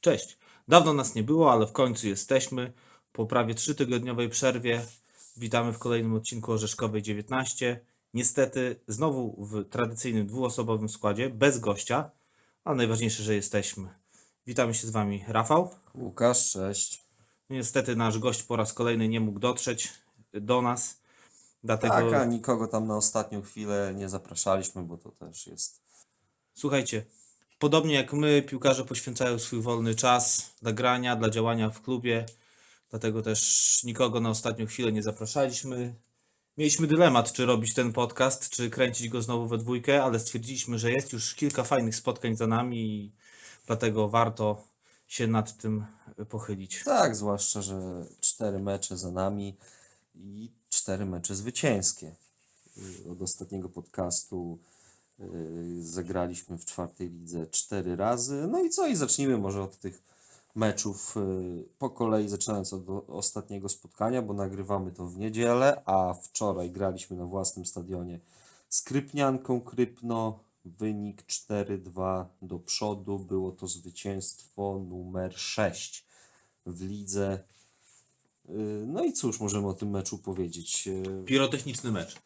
[0.00, 0.38] Cześć.
[0.68, 2.72] Dawno nas nie było, ale w końcu jesteśmy.
[3.12, 4.86] Po prawie trzytygodniowej przerwie
[5.36, 7.80] witamy w kolejnym odcinku Orzeszkowej 19.
[8.14, 12.10] Niestety znowu w tradycyjnym dwuosobowym składzie, bez gościa,
[12.64, 13.88] ale najważniejsze, że jesteśmy.
[14.46, 15.70] Witamy się z Wami Rafał.
[15.94, 17.04] Łukasz, cześć.
[17.50, 19.92] Niestety nasz gość po raz kolejny nie mógł dotrzeć
[20.32, 21.00] do nas,
[21.64, 25.82] dlatego Tak, a nikogo tam na ostatnią chwilę nie zapraszaliśmy, bo to też jest.
[26.54, 27.04] Słuchajcie,
[27.58, 32.26] podobnie jak my, piłkarze poświęcają swój wolny czas dla grania, dla działania w klubie,
[32.90, 35.94] dlatego też nikogo na ostatnią chwilę nie zapraszaliśmy.
[36.58, 40.92] Mieliśmy dylemat, czy robić ten podcast, czy kręcić go znowu we dwójkę, ale stwierdziliśmy, że
[40.92, 43.12] jest już kilka fajnych spotkań za nami i
[43.66, 44.64] dlatego warto
[45.08, 45.84] się nad tym
[46.28, 46.82] pochylić.
[46.84, 49.56] Tak, zwłaszcza, że cztery mecze za nami
[50.14, 52.14] i cztery mecze zwycięskie.
[52.76, 54.58] Y, Od ostatniego podcastu
[55.80, 58.46] zagraliśmy w czwartej lidze cztery razy.
[58.50, 58.86] No i co?
[58.86, 60.02] I zacznijmy może od tych
[60.54, 66.70] meczów y, po kolei, zaczynając od ostatniego spotkania, bo nagrywamy to w niedzielę, a wczoraj
[66.70, 68.20] graliśmy na własnym stadionie
[68.68, 70.38] z Krypnianką Krypno.
[70.64, 73.18] Wynik 4-2 do przodu.
[73.18, 76.04] Było to zwycięstwo numer 6
[76.66, 77.44] w lidze.
[78.48, 78.52] Y,
[78.86, 80.88] No i cóż możemy o tym meczu powiedzieć?
[80.88, 82.16] Y, Pirotechniczny mecz.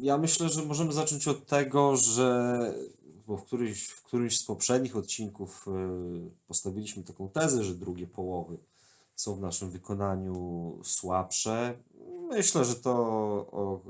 [0.00, 2.58] Ja myślę, że możemy zacząć od tego, że
[3.26, 8.58] bo w którymś, w którymś z poprzednich odcinków y, postawiliśmy taką tezę, że drugie połowy
[9.16, 11.74] są w naszym wykonaniu słabsze.
[12.30, 12.94] Myślę, że to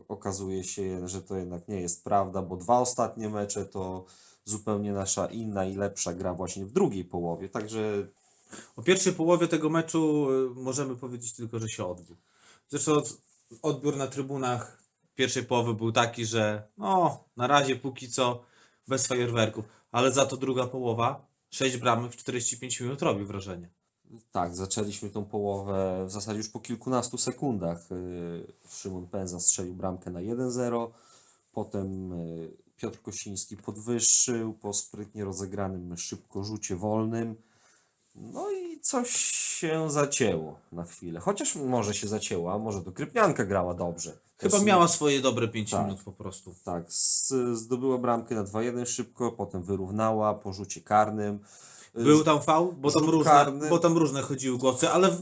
[0.08, 4.04] okazuje się, że to jednak nie jest prawda, bo dwa ostatnie mecze to
[4.44, 7.48] zupełnie nasza inna i lepsza gra właśnie w drugiej połowie.
[7.48, 8.08] Także
[8.76, 12.16] O pierwszej połowie tego meczu y, możemy powiedzieć tylko, że się odbył.
[12.68, 13.18] Zresztą od-
[13.62, 14.83] odbiór na trybunach
[15.14, 18.44] pierwszej połowy był taki, że no, na razie póki co
[18.88, 23.70] bez fajerwerków, ale za to druga połowa, 6 bramek w 45 minut robi wrażenie.
[24.32, 27.92] Tak, zaczęliśmy tą połowę w zasadzie już po kilkunastu sekundach.
[27.92, 30.90] y, Szymon Pęza strzelił bramkę na 1-0,
[31.52, 37.36] potem y, Piotr Kosiński podwyższył po sprytnie rozegranym szybko rzucie wolnym.
[38.14, 39.10] No i coś
[39.60, 41.20] się zacięło na chwilę.
[41.20, 44.18] Chociaż może się zacięło, a może to Krypnianka grała dobrze.
[44.38, 45.84] Chyba Też- miała swoje dobre 5 Tak.
[45.84, 46.54] minut po prostu.
[46.64, 46.84] Tak,
[47.52, 51.38] zdobyła bramkę na 2-1 szybko, potem wyrównała po rzucie karnym.
[51.94, 53.68] Był tam fał, bo tam, różne, karny.
[53.70, 55.16] bo tam różne chodziły głosy, ale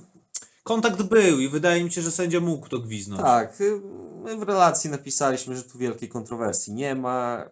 [0.62, 3.22] kontakt był i wydaje mi się, że sędzia mógł to gwiznąć.
[3.22, 3.80] Tak, y,
[4.24, 7.44] my w relacji napisaliśmy, że tu wielkiej kontrowersji nie ma.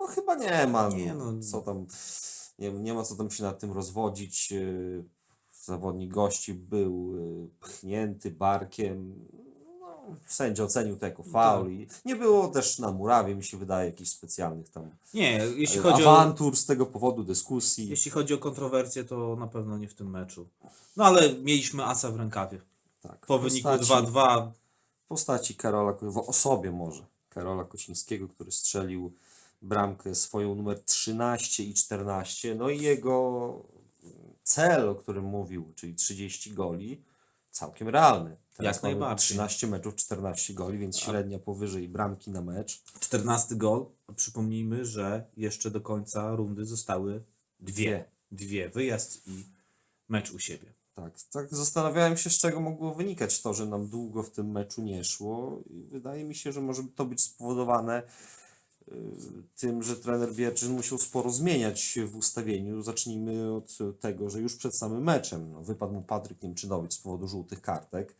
[0.00, 0.88] No chyba nie ma.
[0.88, 1.42] Nie, no, no.
[1.42, 1.86] Co tam,
[2.58, 4.52] nie, nie ma co tam się nad tym rozwodzić.
[4.52, 5.04] y,
[5.64, 9.14] Zawodnik gości był y, pchnięty barkiem.
[10.26, 14.10] Sędzia ocenił to jako faul i nie było też na murawie, mi się wydaje, jakichś
[14.10, 17.88] specjalnych tam Nie, jeśli y, chodzi o, awantur z tego powodu, dyskusji.
[17.88, 20.48] jeśli chodzi o kontrowersje, to na pewno nie w tym meczu.
[20.96, 22.60] No ale mieliśmy asa w rękawie.
[23.02, 24.50] Tak, Po w wyniku postaci- 2-2
[25.04, 29.12] w postaci Karola, Ko- w osobie może, Karola Kocińskiego, który strzelił
[29.62, 33.54] bramkę swoją numer 13 i 14, no i jego
[34.42, 37.00] cel, o którym mówił, czyli 30 goli,
[37.50, 38.36] całkiem realny.
[38.64, 39.26] Jak najbardziej.
[39.26, 42.82] 13 meczów, 14 goli, więc średnia powyżej bramki na mecz.
[43.00, 43.86] 14 gol.
[44.16, 47.22] Przypomnijmy, że jeszcze do końca rundy zostały
[47.60, 48.04] dwie.
[48.30, 48.68] Dwie.
[48.68, 49.44] Wyjazd i
[50.08, 50.72] mecz u siebie.
[50.94, 54.82] Tak, tak zastanawiałem się, z czego mogło wynikać to, że nam długo w tym meczu
[54.82, 55.62] nie szło.
[55.70, 58.02] I wydaje mi się, że może to być spowodowane
[58.88, 58.92] y,
[59.56, 62.82] tym, że trener Wierczyn musiał sporo zmieniać w ustawieniu.
[62.82, 67.28] Zacznijmy od tego, że już przed samym meczem no, wypadł mu Patryk Niemczynowicz z powodu
[67.28, 68.14] żółtych kartek.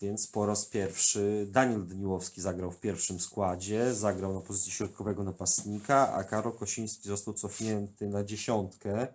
[0.00, 6.12] Więc po raz pierwszy Daniel Daniłowski zagrał w pierwszym składzie, zagrał na pozycji środkowego napastnika,
[6.12, 9.06] a Karol Kosiński został cofnięty na dziesiątkę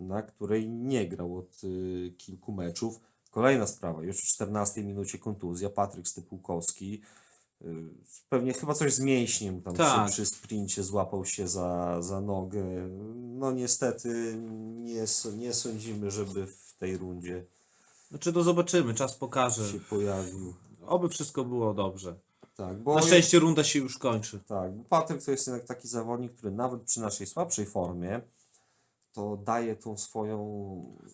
[0.00, 3.00] na której nie grał od y, kilku meczów.
[3.30, 7.00] Kolejna sprawa, już w 14 minucie kontuzja, Patryk Stypułkowski,
[7.62, 7.66] y,
[8.28, 10.06] pewnie chyba coś z mięśniem tam Tak.
[10.06, 12.64] przy, przy sprincie złapał się za, za nogę.
[13.14, 14.34] No niestety
[14.74, 15.04] nie,
[15.36, 17.44] nie sądzimy, żeby w tej rundzie
[18.10, 19.72] Znaczy to zobaczymy, czas pokaże.
[19.72, 20.54] się pojawił.
[20.86, 22.14] Oby wszystko było dobrze.
[22.56, 24.40] Tak, bo Na szczęście runda się już kończy.
[24.46, 28.20] Tak, bo Patryk to jest jednak taki zawodnik, który nawet przy naszej słabszej formie
[29.12, 30.36] to daje tą swoją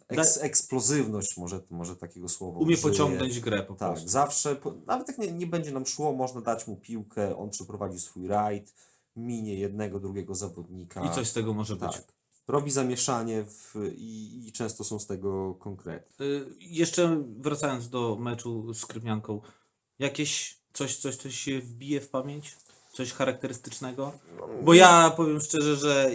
[0.09, 2.93] eks, eksplozywność, może, może takiego słowa Umie użyję.
[2.93, 4.09] pociągnąć grę po Tak, prostu.
[4.09, 8.01] zawsze, po- nawet jak nie, nie będzie nam szło, można dać mu piłkę, on przeprowadzi
[8.01, 8.75] swój rajd,
[9.17, 11.05] minie jednego, drugiego zawodnika.
[11.05, 11.93] I coś z tego może być.
[11.93, 12.16] tak.
[12.49, 16.25] Robi zamieszanie w, i, i często są z tego konkrety.
[16.25, 19.41] Y, Jeszcze wracając do meczu z Krypnianką,
[19.99, 22.57] jakieś coś, coś, coś się wbije w pamięć?
[22.93, 24.13] Coś charakterystycznego?
[24.63, 26.11] Bo ja powiem szczerze, że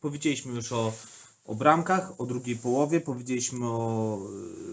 [0.00, 0.92] powiedzieliśmy już o
[1.46, 4.18] o bramkach, o drugiej połowie, powiedzieliśmy o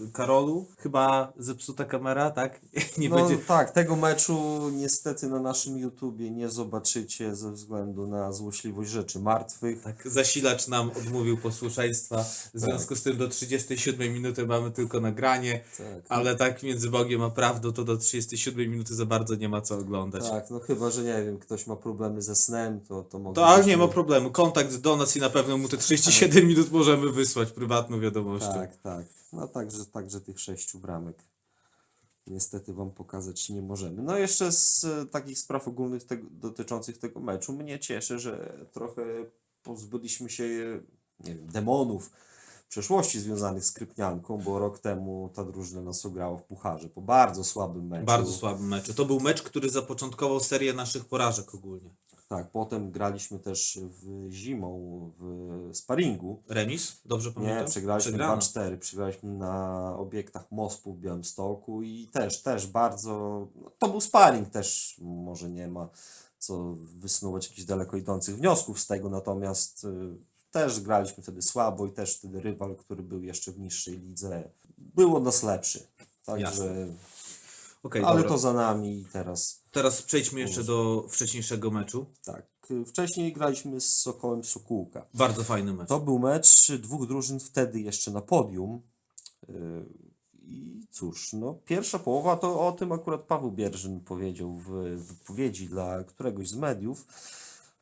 [0.06, 0.66] y, Karolu.
[0.78, 2.60] Chyba zepsuta kamera, tak?
[2.98, 3.38] Nie no będzie.
[3.38, 4.40] tak, tego meczu
[4.72, 9.82] niestety na naszym YouTubie nie zobaczycie ze względu na złośliwość rzeczy martwych.
[9.82, 12.22] Tak, zasilacz nam odmówił posłuszeństwa.
[12.22, 12.60] W Tak.
[12.60, 15.86] związku z tym do 37 minuty mamy tylko nagranie, Tak.
[16.08, 19.78] ale tak między Bogiem a prawdą to do 37 minuty za bardzo nie ma co
[19.78, 20.30] oglądać.
[20.30, 23.34] Tak, no chyba, że nie wiem, ktoś ma problemy ze snem, to, to mogę.
[23.34, 24.30] To ale nie ma problemu.
[24.30, 28.54] Kontakt do nas i na pewno mu te 37 minut możemy wysłać prywatną wiadomością.
[28.54, 29.06] Tak, tak.
[29.32, 31.24] No także, także tych sześciu bramek
[32.26, 34.02] niestety wam pokazać nie możemy.
[34.02, 39.02] No jeszcze z e, takich spraw ogólnych tego, dotyczących tego meczu mnie cieszy, że trochę
[39.62, 40.44] pozbyliśmy się
[41.24, 42.10] nie wiem, demonów
[42.68, 47.44] przeszłości związanych z Krypnianką, bo rok temu ta drużyna nas ograła w Pucharze po bardzo
[47.44, 48.06] słabym meczu.
[48.06, 48.94] Bardzo słabym meczu.
[48.94, 51.90] To był mecz, który zapoczątkował serię naszych porażek ogólnie.
[52.30, 56.42] Tak, potem graliśmy też w zimą w sparingu.
[56.48, 57.00] Remis?
[57.04, 57.58] Dobrze pamiętam?
[57.58, 58.36] Nie, przegraliśmy Przegrano.
[58.36, 64.48] 2-4, przegraliśmy na obiektach MOSP-u w Białymstoku i też, też bardzo, no, to był sparring
[64.48, 65.88] też, może nie ma
[66.38, 70.16] co wysnuwać jakichś daleko idących wniosków z tego, natomiast y,
[70.50, 75.16] też graliśmy wtedy słabo i też wtedy rywal, który był jeszcze w niższej lidze, był
[75.16, 75.86] od nas lepszy.
[76.24, 76.86] Także,
[77.82, 78.28] Okej, ale dobra.
[78.30, 82.06] to za nami i teraz, Teraz przejdźmy jeszcze do wcześniejszego meczu.
[82.24, 82.46] tak.
[82.86, 85.06] Wcześniej graliśmy z Sokołem Sokółka.
[85.14, 85.88] Bardzo fajny mecz.
[85.88, 88.82] To był mecz dwóch drużyn wtedy jeszcze na podium.
[89.48, 89.86] Yy,
[90.42, 96.04] I cóż, no, pierwsza połowa to o tym akurat Paweł Bierżyn powiedział w wypowiedzi dla
[96.04, 97.06] któregoś z mediów,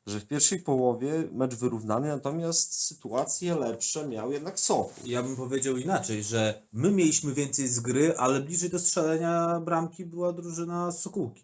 [0.09, 4.93] że w pierwszej połowie mecz wyrównany, natomiast sytuacje lepsze miał jednak Sokół.
[5.05, 10.05] Ja bym powiedział inaczej, że my mieliśmy więcej z gry, ale bliżej do strzelenia bramki
[10.07, 11.43] była drużyna Sokółki.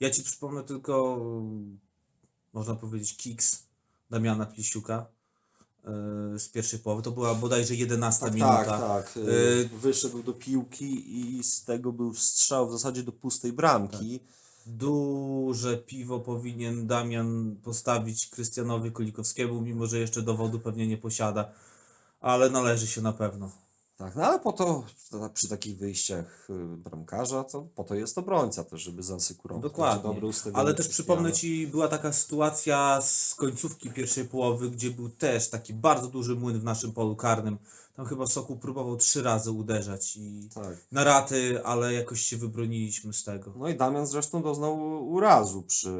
[0.00, 1.20] Ja ci przypomnę tylko,
[2.52, 3.62] można powiedzieć, kiks
[4.10, 5.06] Damiana Plisiuka
[6.32, 7.02] yy, z pierwszej połowy.
[7.02, 8.64] To była bodajże 11 Tak, minuta.
[8.64, 9.16] tak, tak.
[9.16, 14.20] Yy, Wyszedł do piłki i z tego był strzał w zasadzie do pustej bramki.
[14.66, 21.52] Duże piwo powinien Damian postawić Krystianowi Kulikowskiemu, mimo że jeszcze dowodu pewnie nie posiada,
[22.20, 23.50] ale należy się na pewno.
[23.96, 24.84] Tak, no ale po to
[25.34, 29.62] przy takich wyjściach y, bramkarza, to po to jest obrońca też, żeby zasekurować.
[29.62, 30.02] Dokładnie.
[30.02, 35.50] Dobre Ale też przypomnę Ci, była taka sytuacja z końcówki pierwszej połowy, gdzie był też
[35.50, 37.58] taki bardzo duży młyn w naszym polu karnym.
[37.96, 40.76] Tam chyba Sokół próbował trzy razy uderzać i Tak.
[40.92, 43.52] na raty, ale jakoś się wybroniliśmy z tego.
[43.56, 45.92] No i Damian zresztą doznał urazu przy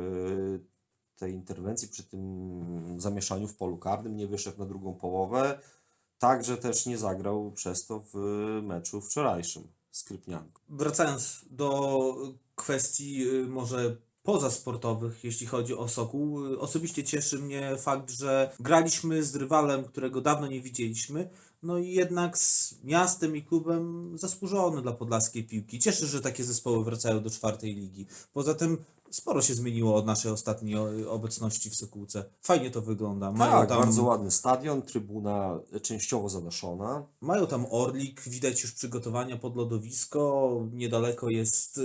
[1.17, 5.59] tej interwencji, przy tym zamieszaniu w polu karnym, nie wyszedł na drugą połowę.
[6.23, 8.17] Także też nie zagrał przez to w
[8.63, 10.61] meczu wczorajszym z Krypnianką.
[10.69, 12.15] Wracając do
[12.55, 19.23] kwestii y, może pozasportowych, jeśli chodzi o Sokół, y, osobiście cieszy mnie fakt, że graliśmy
[19.23, 21.31] z rywalem, którego dawno nie widzieliśmy,
[21.63, 25.79] no i jednak z miastem i klubem zasłużony dla podlaskiej piłki.
[25.79, 28.07] Cieszę, że takie zespoły wracają do czwartej ligi.
[28.33, 28.79] Poza tym
[29.13, 32.25] sporo się zmieniło od naszej ostatniej o- obecności w Sokółce.
[32.43, 33.33] Fajnie to wygląda.
[33.33, 37.07] Mają Tak, tam, bardzo ładny stadion, trybuna częściowo zadaszona.
[37.21, 41.83] Mają tam orlik, widać już przygotowania pod lodowisko, niedaleko jest y,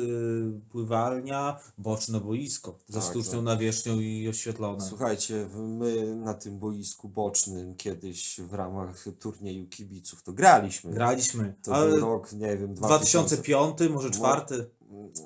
[0.69, 3.43] pływalnia, boczne boisko ze Tak, sztuczną tak.
[3.43, 4.81] nawierzchnią i oświetlone.
[4.89, 10.91] Słuchajcie, my na tym boisku bocznym kiedyś w ramach turnieju kibiców to graliśmy.
[10.91, 14.69] Graliśmy, To ale był rok, nie wiem, 2000, 2005, może czwarty,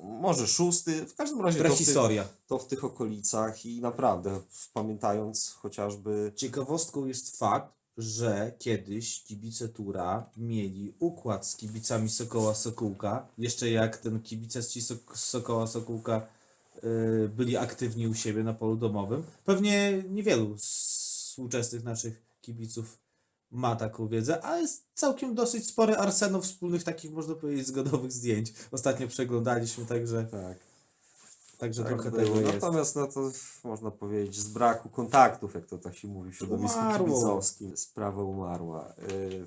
[0.04, 2.28] może szósty, w każdym razie to w, tych, prehistoria.
[2.48, 4.40] to w tych okolicach i naprawdę
[4.74, 13.28] pamiętając chociażby Ciekawostką jest fakt, że kiedyś kibice Tura mieli układ z kibicami Sokoła Sokółka.
[13.38, 16.28] Jeszcze jak ten kibice z ci Sok- z Sokoła Sokółka
[16.84, 19.24] y, byli aktywni u siebie na polu domowym.
[19.46, 22.98] Pewnie niewielu z współczesnych naszych kibiców
[23.52, 28.54] ma taką wiedzę, a jest całkiem dosyć spory arsenał wspólnych takich, można powiedzieć, zgodowych zdjęć.
[28.72, 30.58] Ostatnio przeglądaliśmy, także, tak,
[31.58, 32.54] także tak trochę tego jest.
[32.54, 33.32] Natomiast no to
[33.64, 37.08] można powiedzieć z braku kontaktów, jak to tak się mówi w środowisku Umarło.
[37.08, 37.78] kibicowskim.
[37.78, 38.94] Sprawa umarła.
[39.12, 39.46] Y,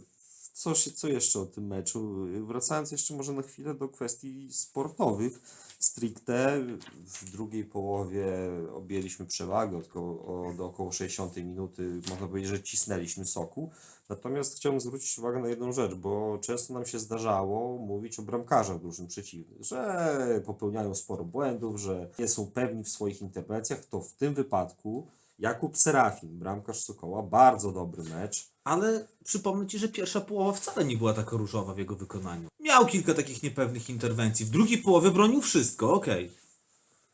[0.52, 2.26] Co, się, co jeszcze o tym meczu?
[2.26, 5.40] Y, Wracając jeszcze może na chwilę do kwestii sportowych,
[5.84, 6.60] stricte
[7.06, 8.26] w drugiej połowie
[8.74, 12.00] objęliśmy przewagę od, od około 60 minuty.
[12.10, 13.70] Można powiedzieć, że cisnęliśmy soku.
[14.08, 18.80] Natomiast chciałbym zwrócić uwagę na jedną rzecz, bo często nam się zdarzało mówić o bramkarzach
[18.80, 23.84] drużyn przeciwnych, że popełniają sporo błędów, że nie są pewni w swoich interwencjach.
[23.84, 25.06] To w tym wypadku
[25.38, 28.53] Jakub Serafin, bramkarz Sokoła, bardzo dobry mecz.
[28.64, 32.49] Ale przypomnę Ci, że pierwsza połowa wcale nie była taka różowa w jego wykonaniu.
[32.61, 34.47] Miał kilka takich niepewnych interwencji.
[34.47, 36.33] W drugiej połowie bronił wszystko, okej.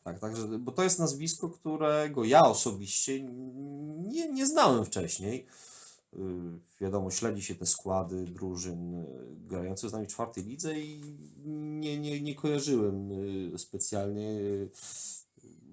[0.05, 3.23] Tak, także, bo to jest nazwisko, którego ja osobiście
[3.99, 5.47] nie, nie znałem wcześniej.
[6.15, 6.19] Y,
[6.81, 9.07] Wiadomo, śledzi się te składy drużyn y,
[9.49, 11.01] grających z nami w czwartej lidze i
[11.47, 13.13] nie, nie, nie kojarzyłem
[13.55, 14.71] y, specjalnie y,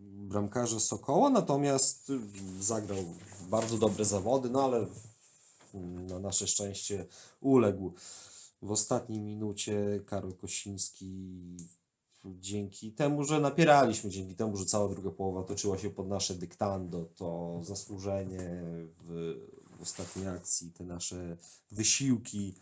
[0.02, 2.12] bramkarza Sokoła, natomiast
[2.60, 2.98] zagrał
[3.50, 4.88] bardzo dobre zawody, no ale
[5.82, 7.06] na nasze szczęście
[7.42, 7.94] uległ
[8.62, 11.42] w ostatniej minucie Karol Kosiński
[12.26, 17.06] dzięki temu, że napieraliśmy, dzięki temu, że cała druga połowa toczyła się pod nasze dyktando,
[17.16, 18.64] to zasłużenie
[19.04, 19.36] w,
[19.78, 21.38] w ostatniej akcji, te nasze
[21.72, 22.56] wysiłki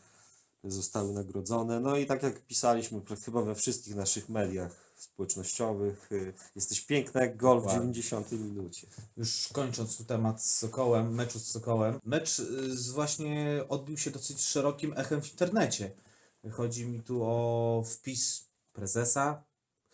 [0.64, 1.80] zostały nagrodzone.
[1.80, 7.38] No i tak jak pisaliśmy chyba we wszystkich naszych mediach społecznościowych, y, jesteś piękna jak
[7.38, 7.94] gol w Dokładnie.
[7.94, 8.88] 90 minucie.
[9.18, 12.00] Już kończąc tu temat z Sokołem, meczu z Sokołem.
[12.04, 15.92] Mecz y, z właśnie odbił się dosyć szerokim echem w internecie.
[16.52, 19.44] Chodzi mi tu o wpis prezesa,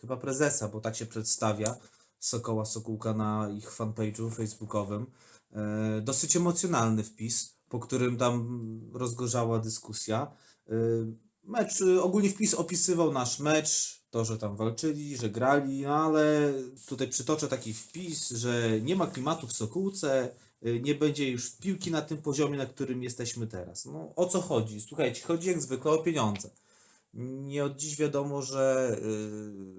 [0.00, 1.76] chyba prezesa, bo tak się przedstawia,
[2.18, 5.06] Sokoła Sokółka na ich fanpage'u facebookowym.
[5.52, 8.60] E, Dosyć emocjonalny wpis, po którym tam
[8.92, 10.32] rozgorzała dyskusja.
[10.68, 10.72] E,
[11.44, 16.52] Mecz, ogólnie wpis opisywał nasz mecz, to, że tam walczyli, że grali, no ale
[16.86, 20.30] tutaj przytoczę taki wpis, że nie ma klimatu w Sokółce,
[20.66, 23.86] y, nie będzie już piłki na tym poziomie, na którym jesteśmy teraz.
[23.86, 24.80] No o co chodzi?
[24.80, 26.50] Słuchajcie, chodzi jak zwykle o pieniądze.
[27.14, 28.96] Nie od dziś wiadomo, że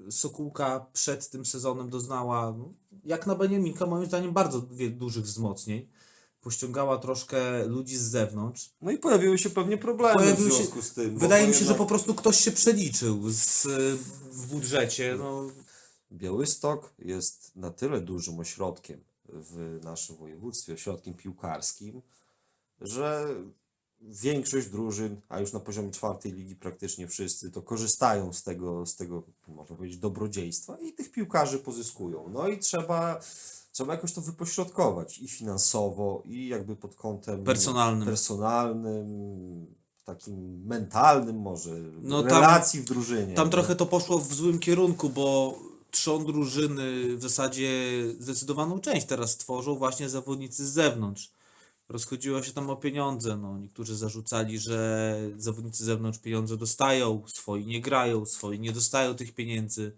[0.07, 2.73] y, Sokółka przed tym sezonem doznała, no,
[3.05, 4.61] jak na Beniaminka, moim zdaniem, bardzo
[4.91, 5.87] dużych wzmocnień.
[6.43, 8.69] Pościągała troszkę ludzi z zewnątrz.
[8.81, 11.17] No i pojawiły się pewnie problemy Pojawiły w się- związku z tym.
[11.19, 13.67] Wydaje mi się, że jednak- po prostu ktoś się przeliczył z,
[14.31, 15.15] w budżecie.
[15.19, 15.43] No,
[16.11, 22.01] Białystok jest na tyle dużym ośrodkiem w naszym województwie, ośrodkiem piłkarskim,
[22.81, 23.27] że
[24.01, 28.95] większość drużyn, a już na poziomie czwartej ligi praktycznie wszyscy, to korzystają z tego, z
[28.95, 32.29] tego można powiedzieć, dobrodziejstwa i tych piłkarzy pozyskują.
[32.29, 33.19] No i trzeba,
[33.73, 38.07] trzeba jakoś to wypośrodkować i finansowo, i jakby pod kątem Personalnym.
[38.07, 39.65] personalnym
[40.05, 43.33] takim mentalnym może, No tam- relacji w drużynie.
[43.33, 43.51] Tam nie?
[43.51, 45.59] trochę to poszło w złym kierunku, bo
[45.91, 47.69] trzon drużyny w zasadzie
[48.19, 51.31] zdecydowaną część teraz tworzą właśnie zawodnicy z zewnątrz.
[51.89, 53.37] Rozchodziło się tam o pieniądze.
[53.37, 59.13] No, niektórzy zarzucali, że zawodnicy z zewnątrz pieniądze dostają, swoi nie grają, swoi nie dostają
[59.15, 59.91] tych pieniędzy.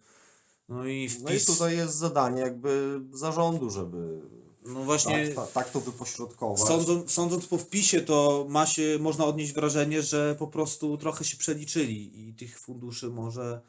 [0.70, 1.46] No i No i wpis.
[1.46, 4.22] tutaj jest zadanie jakby zarządu, żeby
[4.66, 5.28] No właśnie.
[5.28, 6.68] tak, tak, tak to wypośrodkować.
[6.68, 11.38] Sądząc, sądząc po wpisie, to ma się, można odnieść wrażenie, że po prostu trochę się
[11.38, 13.62] przeliczyli i tych funduszy może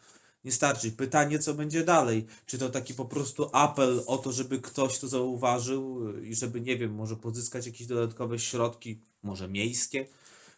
[0.44, 0.90] nie starczy.
[0.92, 2.26] Pytanie, co będzie dalej?
[2.46, 6.76] Czy to taki po prostu apel o to, żeby ktoś to zauważył i żeby, nie
[6.76, 10.06] wiem, może pozyskać jakieś dodatkowe środki, może miejskie,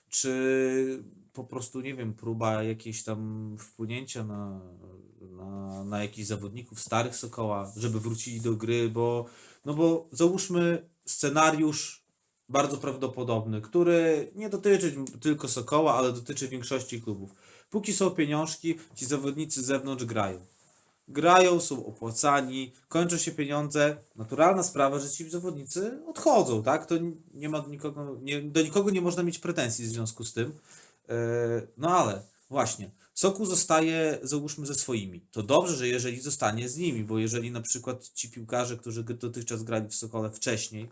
[0.08, 1.02] czy
[1.32, 4.60] po prostu, nie wiem, próba jakiejś tam wpłynięcia na,
[5.38, 9.26] na, na jakichś zawodników starych Sokoła, żeby wrócili do gry, bo
[9.64, 12.02] no bo załóżmy scenariusz
[12.48, 17.30] bardzo prawdopodobny, który nie dotyczy tylko Sokoła, ale dotyczy większości klubów.
[17.70, 20.38] Póki są pieniążki, ci zawodnicy z zewnątrz grają.
[21.08, 23.96] Grają, są opłacani, kończą się pieniądze.
[24.16, 26.86] Naturalna sprawa, że ci zawodnicy odchodzą, tak?
[26.86, 26.94] To
[27.34, 30.52] nie ma do nikogo, nie, do nikogo nie można mieć pretensji w związku z tym.
[31.08, 31.14] E,
[31.76, 35.20] No ale właśnie, Sokół zostaje, załóżmy, ze swoimi.
[35.30, 39.62] To dobrze, że jeżeli zostanie z nimi, bo jeżeli na przykład ci piłkarze, którzy dotychczas
[39.62, 40.88] grali w Sokole wcześniej,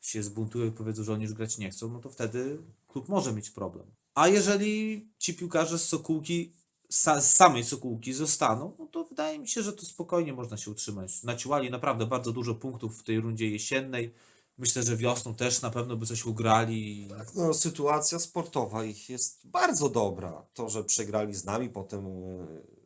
[0.00, 2.58] się zbuntują i powiedzą, że oni już grać nie chcą, no to wtedy
[2.88, 3.86] klub może mieć problem.
[4.14, 6.52] A jeżeli ci piłkarze z Sokółki,
[6.88, 11.22] z samej Sokółki zostaną, no to wydaje mi się, że to spokojnie można się utrzymać.
[11.22, 14.14] Naciłali naprawdę bardzo dużo punktów w tej rundzie jesiennej.
[14.60, 17.08] Myślę, że wiosną też na pewno by coś ugrali.
[17.36, 20.42] No, sytuacja sportowa ich jest bardzo dobra.
[20.54, 22.10] To, że przegrali z nami, potem e,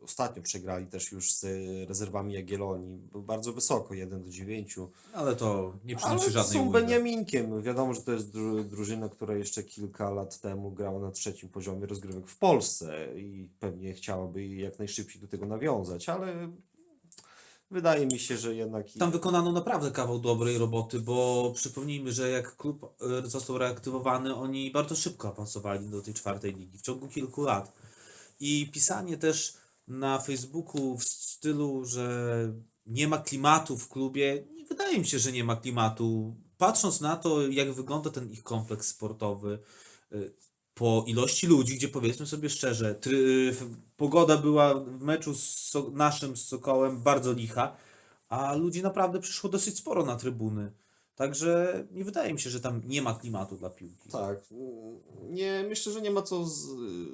[0.02, 1.44] ostatnio przegrali też już z
[1.88, 4.76] rezerwami Jagiellonii, był bardzo wysoko, 1 do 9.
[5.12, 6.70] Ale to nie przynosi Ale żadnej są.
[6.70, 7.62] Beniaminkiem.
[7.62, 11.86] Wiadomo, że to jest dru drużyna, która jeszcze kilka lat temu grała na trzecim poziomie
[11.86, 16.52] rozgrywek w Polsce i pewnie chciałaby jak najszybciej do tego nawiązać, ale
[17.74, 22.56] wydaje mi się, że jednak Tam wykonano naprawdę kawał dobrej roboty, bo przypomnijmy, że jak
[22.56, 27.42] klub e, został reaktywowany, oni bardzo szybko awansowali do tej czwartej ligi w ciągu kilku
[27.42, 27.72] lat.
[28.40, 29.54] I pisanie też
[29.88, 32.06] na Facebooku w stylu, że
[32.86, 36.36] nie ma klimatu w klubie, wydaje mi się, że nie ma klimatu.
[36.58, 39.58] Patrząc na to, jak wygląda ten ich kompleks sportowy,
[40.12, 40.34] y,
[40.74, 43.54] po ilości ludzi, gdzie powiedzmy sobie szczerze, try,
[43.96, 47.76] pogoda była w meczu z so, naszym z Sokołem bardzo licha,
[48.28, 50.72] a ludzi naprawdę przyszło dosyć sporo na trybuny.
[51.16, 54.08] Także nie wydaje mi się, że tam nie ma klimatu dla piłki.
[54.10, 54.38] Tak.
[55.30, 56.66] Nie, myślę, że nie ma co z,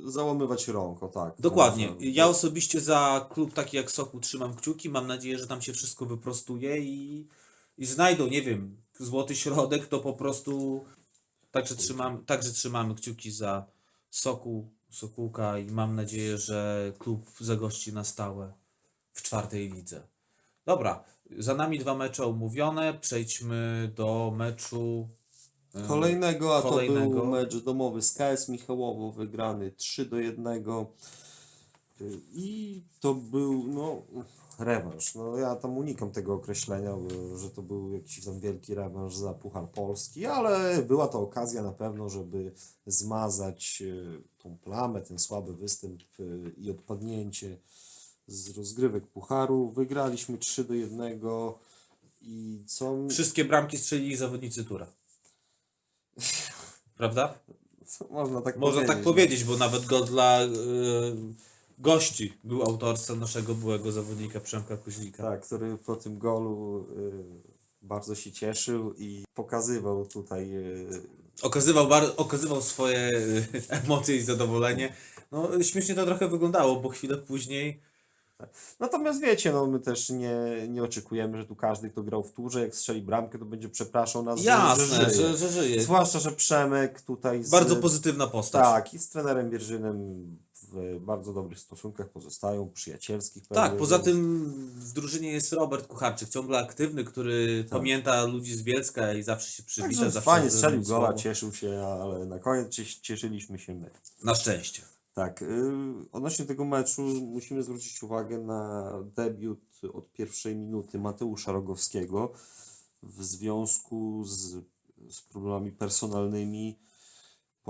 [0.05, 1.35] załamywać rąk, o tak.
[1.39, 1.89] Dokładnie.
[1.91, 4.89] Może- Ja osobiście za klub taki jak Sokół trzymam kciuki.
[4.89, 7.27] Mam nadzieję, że tam się wszystko wyprostuje i,
[7.79, 10.85] i znajdą, nie wiem, złoty środek, to po prostu
[11.51, 13.67] Także trzymamy, także trzymamy kciuki za
[14.11, 18.53] Sokół, Sokółka i mam nadzieję, że klub zagości na stałe
[19.13, 20.03] w czwartej lidze.
[20.67, 21.05] Dobra,
[21.39, 22.95] za nami dwa mecze omówione.
[22.95, 25.09] Przejdźmy do meczu.
[25.89, 27.11] Kolejnego, a to Kolejnego.
[27.11, 30.65] był mecz domowy z KS Michałowo, wygrany 3 do 1.
[32.33, 34.03] I to był, no,
[34.61, 35.15] rewanż.
[35.15, 36.97] No, ja tam unikam tego określenia,
[37.37, 41.73] że to był jakiś tam wielki rewanż za Puchar Polski, ale była to okazja na
[41.73, 42.53] pewno, żeby
[42.87, 46.23] zmazać e, tą plamę, ten słaby występ e,
[46.57, 47.59] i odpadnięcie
[48.27, 49.71] z rozgrywek Pucharu.
[49.71, 51.21] Wygraliśmy 3 do 1
[52.23, 52.97] i co...
[53.11, 54.87] Wszystkie bramki strzelili zawodnicy Tura.
[56.97, 57.39] Prawda?
[58.11, 58.97] można tak Można powiedzieć.
[58.97, 60.49] tak powiedzieć, bo nawet go dla e,
[61.81, 65.23] gości był autorstwem naszego byłego zawodnika Przemka Kuźlika.
[65.23, 67.13] Tak, który po tym golu y,
[67.83, 70.57] bardzo się cieszył i pokazywał tutaj.
[70.57, 71.03] Y,
[71.43, 72.99] Okazywał, bar- okazywał swoje
[73.71, 74.93] e, emocje i zadowolenie.
[75.33, 77.81] No, śmiesznie to trochę wyglądało, bo chwilę później
[78.81, 80.35] Natomiast wiecie, no my też nie,
[80.69, 84.23] nie oczekujemy, że tu każdy, kto grał w turze, jak strzeli bramkę, to będzie przepraszał
[84.23, 85.37] nas, że- jasne, że, że, żyje.
[85.37, 85.83] że, żyje.
[85.83, 88.63] Zwłaszcza, że Przemek tutaj z, Bardzo pozytywna postać.
[88.65, 90.27] Tak, i z trenerem Bierżynem
[90.73, 93.47] w bardzo dobrych stosunkach pozostają, przyjacielskich.
[93.47, 94.47] Tak, poza tym
[94.77, 99.63] w drużynie jest Robert Kucharczyk, ciągle aktywny, który pamięta ludzi z Bielska i zawsze się
[99.63, 100.05] przywita.
[100.05, 103.91] Zawsze fajnie strzelił gola, cieszył się, ale na koniec cies- cieszyliśmy się my.
[104.25, 104.83] Na szczęście.
[105.15, 105.47] Tak, y,
[106.13, 109.61] odnośnie tego meczu musimy zwrócić uwagę na debiut
[109.93, 112.33] od pierwszej minuty Mateusza Rogowskiego
[113.03, 114.57] w związku z,
[115.09, 116.79] z problemami personalnymi.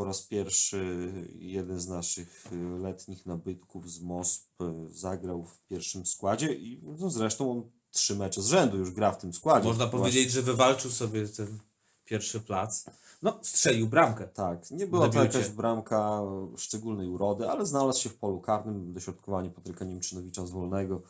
[0.01, 6.07] Po raz pierwszy jeden z naszych y, letnich nabytków z MOSP y, zagrał w pierwszym
[6.07, 9.69] składzie i no zresztą on trzy mecze z rzędu już gra w tym składzie.
[9.69, 11.59] Można Właśnie- powiedzieć, że wywalczył sobie ten
[12.05, 12.85] pierwszy plac.
[13.23, 14.27] No, strzelił bramkę.
[14.27, 16.23] Tak, nie była to jakaś bramka
[16.57, 21.03] szczególnej urody, ale znalazł się w polu karnym, dośrodkowanie Patryka Niemczynowicza z wolnego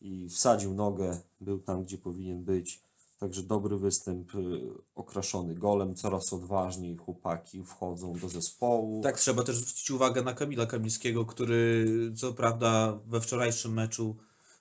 [0.00, 2.80] i wsadził nogę, był tam, gdzie powinien być.
[3.24, 4.60] Także dobry występ, y,
[4.94, 9.02] okraszony golem, coraz odważniej chłopaki wchodzą do zespołu.
[9.02, 14.16] Tak, trzeba też zwrócić uwagę na Kamila Kamilskiego, który co prawda we wczorajszym meczu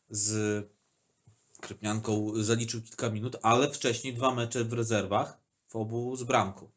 [0.10, 0.66] z
[1.62, 6.70] Krypnianką zaliczył kilka minut, ale wcześniej dwa mecze w rezerwach, w obu z bramką.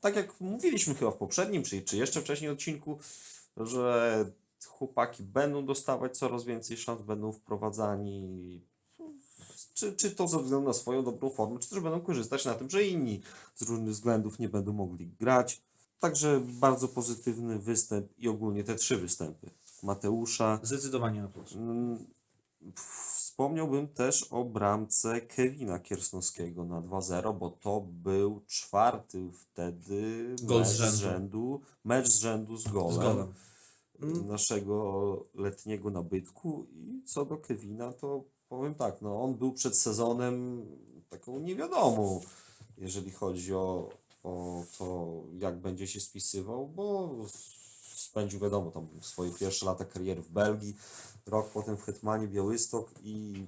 [0.00, 2.98] tak jak mówiliśmy chyba w poprzednim, czy, czy jeszcze wcześniej odcinku,
[3.56, 4.24] że
[4.66, 8.60] chłopaki będą dostawać coraz więcej szans, będą wprowadzani.
[9.80, 12.70] Czy, czy to ze względu na swoją dobrą formę, czy też będą korzystać na tym,
[12.70, 13.20] że inni
[13.54, 15.62] z różnych względów nie będą mogli grać.
[16.00, 19.50] Także bardzo pozytywny występ i ogólnie te trzy występy
[19.82, 20.60] Mateusza.
[20.62, 21.52] Zdecydowanie na plus.
[21.52, 21.98] Mm,
[22.74, 30.68] Wspomniałbym też o bramce Kevina Kiersnowskiego na 2-0, bo to był czwarty wtedy Gol mecz
[30.68, 30.96] z rzędu.
[30.96, 34.26] rzędu, mecz z rzędu z golem, Z golem.
[34.26, 40.66] naszego letniego nabytku i co do Kevina, to powiem tak, no on był przed sezonem
[41.08, 42.20] taką niewiadomą,
[42.78, 43.90] jeżeli chodzi o,
[44.22, 47.16] o to, jak będzie się spisywał, bo
[47.94, 50.76] spędził, wiadomo, tam swoje pierwsze lata kariery w Belgii,
[51.26, 53.46] rok potem w Hetmanie Białystok i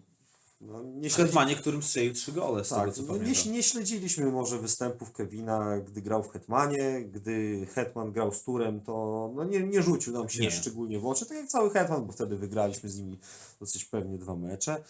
[0.62, 1.11] no, nie.
[1.11, 3.53] Hetmanie, którym strzelił trzy gole, z Tak, tego co no, nie, pamiętam.
[3.53, 9.33] nie śledziliśmy może występów Kevina, gdy grał w Hetmanie, gdy Hetman grał z Turem, to
[9.35, 10.51] no, nie, nie rzucił nam się Nie.
[10.51, 13.18] szczególnie w oczy, tak jak cały Hetman, bo wtedy wygraliśmy z nimi
[13.61, 14.83] dosyć pewnie dwa mecze.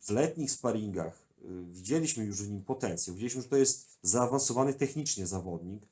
[0.00, 5.26] W letnich sparingach y, widzieliśmy już w nim potencjał, widzieliśmy, że to jest zaawansowany technicznie
[5.26, 5.82] zawodnik,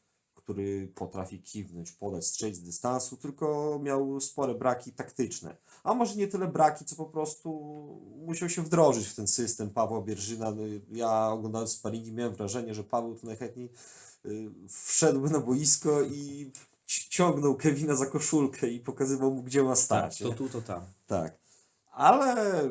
[0.47, 5.57] który potrafi kiwnąć, podać, strzelić z dystansu, tylko miał spore braki taktyczne.
[5.85, 7.51] A może nie tyle braki, co po prostu
[8.27, 10.51] musiał się wdrożyć w ten system Pawła Bierżyna.
[10.51, 13.71] No, Ja oglądając sparingi miałem wrażenie, że Paweł tu najchętniej
[14.27, 16.51] y, wszedłby na boisko i
[16.87, 20.19] ci- ciągnął Kevina za koszulkę i pokazywał mu, gdzie ma Tak, stać.
[20.19, 20.35] to nie?
[20.35, 20.83] tu, to tam.
[21.07, 21.39] Tak.
[21.93, 22.63] Ale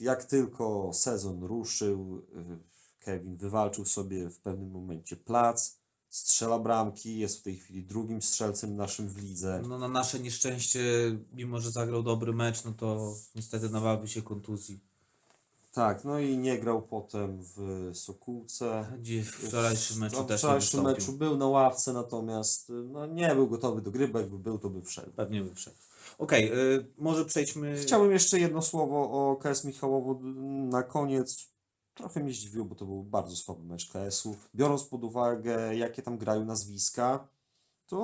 [0.00, 5.76] jak tylko sezon ruszył, y, Kevin wywalczył sobie w pewnym momencie plac,
[6.16, 9.62] strzela bramki, jest w tej chwili drugim strzelcem naszym w lidze.
[9.68, 10.80] No na nasze nieszczęście,
[11.32, 14.80] mimo że zagrał dobry mecz, no to niestety nabawił się kontuzji.
[15.72, 18.86] Tak, no i nie grał potem w Sokółce.
[18.98, 23.34] Gdzie w wczorajszym meczu No, też nie wczorajszym meczu był na ławce, natomiast no, nie
[23.34, 25.10] był gotowy do gry, bo jakby był, to by wszedł.
[25.16, 25.76] Pewnie by wszedł.
[26.18, 27.76] Okej, y, może przejdźmy...
[27.76, 30.20] Chciałbym jeszcze jedno słowo o KS Michałowo
[30.70, 31.55] na koniec.
[31.96, 34.36] Trochę mnie zdziwiło, bo to był bardzo słaby mecz KS-u.
[34.54, 37.28] Biorąc pod uwagę, jakie tam grają nazwiska,
[37.86, 37.96] to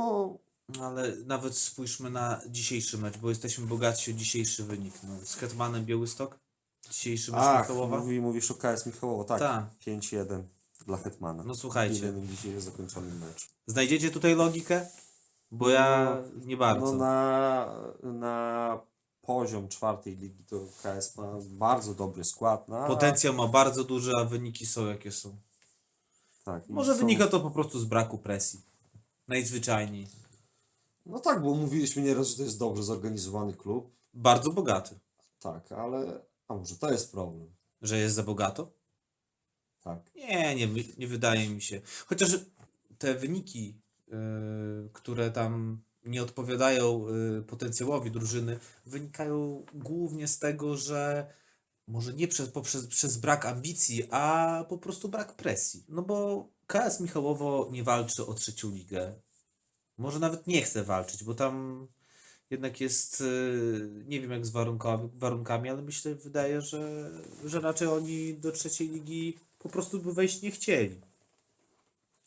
[0.79, 4.95] No, Ale nawet spójrzmy na dzisiejszy mecz, bo jesteśmy bogatsi o dzisiejszy wynik.
[5.03, 6.39] No, z Hetmanem Białystok?
[6.91, 7.99] Dzisiejszy mecz Ach, Michałowa?
[7.99, 9.65] mówi, mówisz o KS Michałowo, tak, Tak.
[9.87, 10.43] 5-1.
[10.87, 11.43] dla Hetmana.
[11.47, 12.07] No słuchajcie.
[12.07, 13.49] Jeden dzisiaj zakończony mecz.
[13.67, 14.87] Znajdziecie tutaj logikę?
[15.51, 16.87] Bo ja nie bardzo.
[16.87, 18.81] No na, na
[19.23, 22.69] poziom czwartej ligi to KS ma bardzo dobry skład.
[22.69, 25.37] Na, Potencjał ma bardzo duży, a wyniki są jakie są.
[26.45, 28.61] tak, Może są- wynika to po prostu z braku presji.
[29.29, 30.07] Najzwyczajniej.
[31.07, 33.91] No tak, bo mówiliśmy nieraz, że to jest dobrze zorganizowany klub.
[34.15, 34.99] Bardzo bogaty.
[35.41, 37.55] Tak, ale a może to jest problem.
[37.83, 38.73] Że jest za bogato?
[39.81, 40.15] Tak.
[40.15, 41.81] Nie, nie, nie wydaje mi się.
[42.07, 42.31] Chociaż
[42.99, 51.27] te wyniki, yy, które tam nie odpowiadają yy, potencjałowi drużyny, wynikają głównie z tego, że
[51.87, 55.85] może nie przez, poprzez, przez brak ambicji, a po prostu brak presji.
[55.89, 59.15] No bo KS Michałowo nie walczy o trzecią ligę.
[59.99, 61.87] Może nawet nie chce walczyć, bo tam
[62.51, 67.11] jednak jest, yy, nie wiem jak z warunkami, warunkami ale myślę, wydaje, że,
[67.45, 71.01] że raczej oni do trzeciej ligi po prostu by wejść nie chcieli.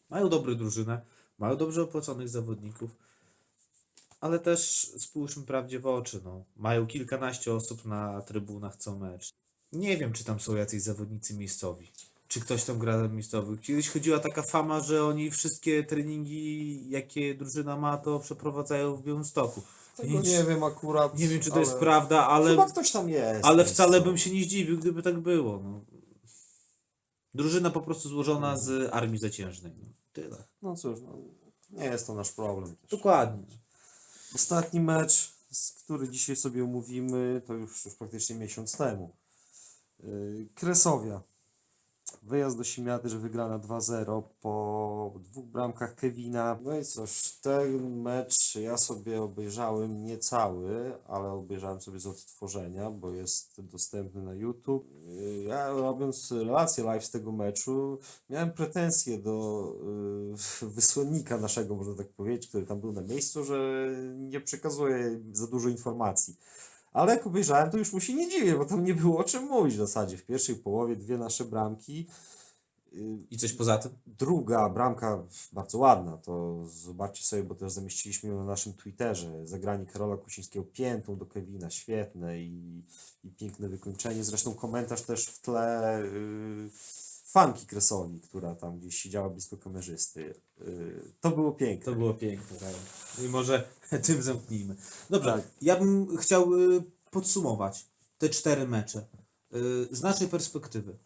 [0.10, 1.02] Mają dobrą drużynę,
[1.38, 3.05] mają dobrze opłaconych zawodników,
[4.20, 6.44] ale też spójrzmy prawdzie w oczy, no.
[6.56, 9.30] Mają kilkanaście osób na trybunach co mecz.
[9.72, 11.92] Nie wiem, czy tam są jacyś zawodnicy miejscowi.
[12.28, 13.62] Czy ktoś tam gra na miejscowych.
[13.62, 19.62] Kiedyś chodziła taka fama, że oni wszystkie treningi, jakie drużyna ma, to przeprowadzają w Białymstoku.
[19.98, 21.20] Tego Nic- nie wiem akurat.
[21.20, 23.46] Nie wiem, czy to ale jest prawda, ale, Chyba ktoś tam jest.
[23.46, 24.06] ale wcale no.
[24.06, 25.60] bym się nie zdziwił, gdyby tak było.
[25.64, 25.82] No.
[27.34, 29.74] Drużyna po prostu złożona z armii zaciężnej.
[29.80, 29.86] No.
[30.14, 30.44] Tyle.
[30.62, 31.18] No cóż, no,
[31.70, 32.76] nie jest to nasz problem.
[32.76, 32.92] Też.
[32.92, 33.46] Dokładnie.
[34.36, 35.34] Ostatni mecz,
[35.84, 39.16] który dzisiaj sobie omówimy, to już, już praktycznie miesiąc temu.
[40.00, 41.22] Yy, Kresowia.
[42.24, 46.60] Wyjazd do Simiaty, że wygrana 2-0 po dwóch bramkach Kevina.
[46.64, 52.92] No i cóż, ten mecz ja sobie obejrzałem nie cały, ale obejrzałem sobie z odtworzenia,
[52.92, 54.88] bo jest dostępny na YouTube.
[55.48, 58.00] Ja robiąc relację live z tego meczu,
[58.30, 59.66] miałem pretensje do
[60.62, 65.48] yy, wysłannika naszego, można tak powiedzieć, który tam był na miejscu, że nie przekazuje za
[65.48, 66.36] dużo informacji.
[66.96, 69.44] Ale jak obejrzałem, to już mu się nie dziwię, bo tam nie było o czym
[69.44, 70.18] mówić w zasadzie.
[70.18, 72.08] W pierwszej połowie dwie nasze bramki.
[72.92, 73.92] Yy, I coś poza tym?
[74.06, 79.48] Druga bramka bardzo ładna, to zobaczcie sobie, bo też zamieściliśmy ją na naszym Twitterze.
[79.48, 82.84] Zagranie Karola Kusińskiego piętą do Kevina, świetne i,
[83.24, 84.24] i piękne wykończenie.
[84.24, 86.70] Zresztą komentarz też w tle yy,
[87.36, 90.36] fanki Kresowi, która tam gdzieś siedziała blisko kamerzysty.
[90.58, 91.86] Yy, to było piękne.
[91.86, 92.58] To było piękne.
[92.58, 92.76] Tak.
[93.26, 93.68] I może
[94.08, 94.76] tym zamknijmy.
[95.10, 95.42] Dobrze, Tak.
[95.62, 97.86] ja bym chciał y, podsumować
[98.18, 99.00] te cztery mecze
[99.56, 100.98] y, z naszej perspektywy.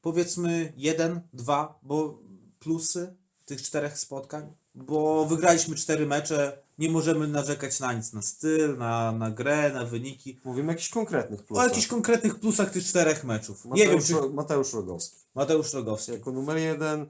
[0.00, 2.18] Powiedzmy jeden, dwa, bo
[2.58, 8.78] plusy tych czterech spotkań, bo wygraliśmy cztery mecze, nie możemy narzekać na nic, na styl,
[8.78, 10.40] na, na grę, na wyniki.
[10.44, 11.68] Mówimy o jakichś konkretnych O plusach.
[11.68, 13.64] jakichś konkretnych plusach tych czterech meczów.
[13.64, 15.16] Nie wiem, Mateusz, czy Mateusz Rogowski.
[15.34, 16.12] Mateusz Rogowski.
[16.12, 17.06] Jako numer jeden.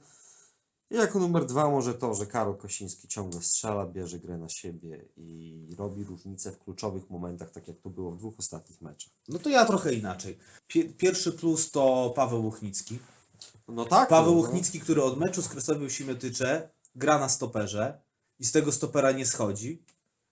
[0.90, 5.04] I jako numer dwa może to, że Karol Kosiński ciągle strzela, bierze grę na siebie
[5.16, 9.12] i robi różnicę w kluczowych momentach, tak jak to było w dwóch ostatnich meczach.
[9.28, 10.38] No to ja trochę inaczej.
[10.68, 12.98] Pie- Pierwszy plus to Paweł Łuchnicki.
[13.68, 14.08] No tak.
[14.08, 18.00] Paweł no, Łuchnicki, który od meczu z Kresowią Siemiotycze gra na stoperze
[18.40, 19.82] i z tego stopera nie schodzi.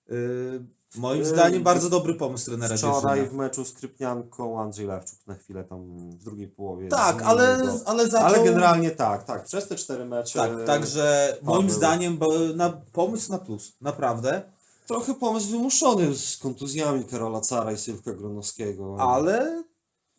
[0.09, 0.65] Yy,
[0.97, 3.35] moim Yy, zdaniem bardzo dobry pomysł trenera Wczoraj Wierzyna.
[3.35, 6.89] w meczu z Krypnianką Andrzej Lewczuk na chwilę tam w drugiej połowie.
[6.89, 7.81] Tak, ale, go.
[7.85, 8.27] ale zaczął...
[8.27, 9.45] Ale generalnie tak, tak.
[9.45, 10.39] Przez te cztery mecze.
[10.39, 13.73] Tak, także moim zdaniem bo, na, pomysł na plus.
[13.81, 14.43] Naprawdę.
[14.87, 18.97] Trochę pomysł wymuszony z kontuzjami Karola Cara i Sylwka Gronowskiego.
[19.01, 19.63] Ale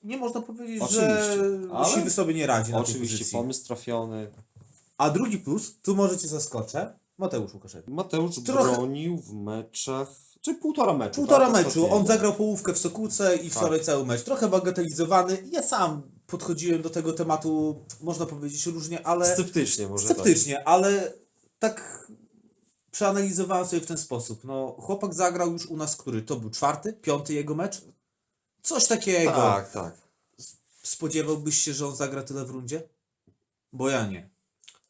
[0.04, 4.32] nie można powiedzieć, Oczywiście, że Siwy sobie nie radzi na Oczywiście pomysł trafiony.
[4.98, 7.88] A drugi plus, tu może cię zaskoczę, Mateusz Łukaszewicz.
[7.88, 10.08] Mateusz Trochę- bronił w meczach,
[10.42, 11.16] czy półtora meczu.
[11.16, 11.68] Półtora tak, meczu.
[11.68, 11.96] ostatniego.
[11.96, 13.58] On zagrał połówkę w Sokółce i Tak.
[13.58, 14.24] wczoraj cały mecz.
[14.24, 15.44] Trochę bagatelizowany.
[15.52, 21.14] Ja sam podchodziłem do tego tematu, można powiedzieć różnie, ale Sceptycznie może sceptycznie, ale
[21.60, 22.08] tak
[22.92, 24.44] przeanalizowałem sobie w ten sposób.
[24.44, 27.82] No, chłopak zagrał już u nas, który to był czwarty, piąty jego mecz.
[28.62, 29.32] Coś takiego.
[29.32, 29.94] Tak, tak.
[30.84, 32.84] Spodziewałbyś się, że on zagra tyle w rundzie?
[33.74, 34.30] Bo ja nie.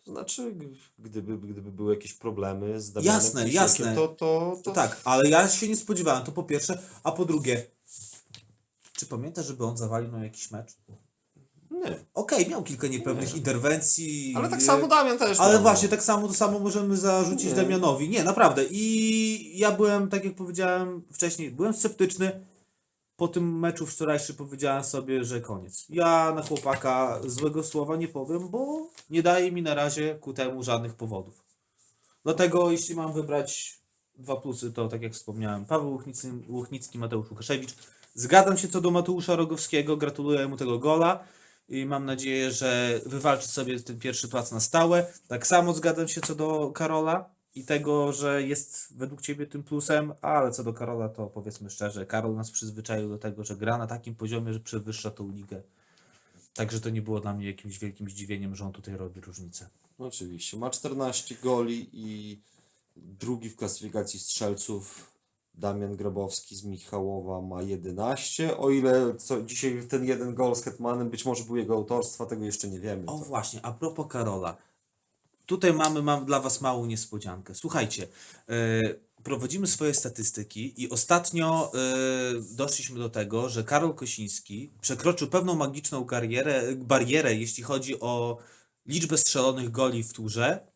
[0.03, 0.55] To znaczy,
[0.99, 3.95] gdyby, gdyby były jakieś problemy z Damianem Jasne, Kusiakiem, jasne.
[3.95, 6.81] To, to, to tak, ale ja się nie spodziewałem, to po pierwsze.
[7.03, 7.65] A po drugie,
[8.93, 10.77] czy pamiętasz, żeby on zawalił na jakiś mecz?
[11.71, 12.05] Nie.
[12.13, 13.37] Okej, miał kilka niepewnych Nie.
[13.37, 14.33] interwencji.
[14.37, 15.39] Ale tak e, samo Damian też.
[15.39, 15.61] Ale miał.
[15.61, 17.55] właśnie, tak samo to samo możemy zarzucić Nie.
[17.55, 18.09] Damianowi.
[18.09, 18.65] Nie, naprawdę.
[18.71, 22.45] I ja byłem, tak jak powiedziałem wcześniej, byłem sceptyczny.
[23.21, 25.86] Po tym meczu wczorajszym powiedziałem sobie, że koniec.
[25.89, 30.63] Ja na chłopaka złego słowa nie powiem, bo nie daje mi na razie ku temu
[30.63, 31.43] żadnych powodów.
[32.23, 33.79] Dlatego, jeśli mam wybrać
[34.15, 37.75] dwa plusy, to tak jak wspomniałem, Paweł Łuchnicki, Łuchnicki Mateusz Łukaszewicz.
[38.13, 41.23] Zgadzam się co do Mateusza Rogowskiego, gratuluję mu tego gola.
[41.69, 45.05] i mam nadzieję, że wywalczy sobie ten pierwszy plac na stałe.
[45.27, 50.13] Tak samo zgadzam się co do Karola i tego, że jest według Ciebie tym plusem,
[50.21, 53.87] ale co do Karola to powiedzmy szczerze, Karol nas przyzwyczaił do tego, że gra na
[53.87, 55.61] takim poziomie, że przewyższa tą ligę.
[56.53, 59.69] Także to nie było dla mnie jakimś wielkim zdziwieniem, że on tutaj robi różnicę.
[59.99, 60.57] Oczywiście.
[60.57, 62.39] Ma 14 goli i
[62.95, 65.11] drugi w klasyfikacji strzelców
[65.53, 68.57] Damian Grabowski z Michałowa ma 11.
[68.57, 72.45] O ile co dzisiaj ten jeden gol z Hetmanem być może był jego autorstwa, tego
[72.45, 73.03] jeszcze nie wiemy.
[73.05, 74.57] O właśnie, a propos Karola.
[75.51, 77.55] Tutaj mamy mam dla Was małą niespodziankę.
[77.55, 78.07] Słuchajcie,
[78.47, 85.55] yy, prowadzimy swoje statystyki i ostatnio yy, doszliśmy do tego, że Karol Kosiński przekroczył pewną
[85.55, 88.37] magiczną karierę, barierę, jeśli chodzi o
[88.85, 90.67] liczbę strzelonych goli w turze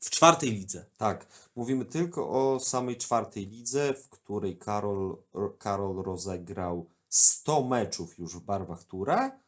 [0.00, 0.84] w czwartej lidze.
[0.96, 8.18] Tak, mówimy tylko o samej czwartej lidze, w której Karol, Ro- Karol rozegrał 100 meczów
[8.18, 9.40] już w barwach Tura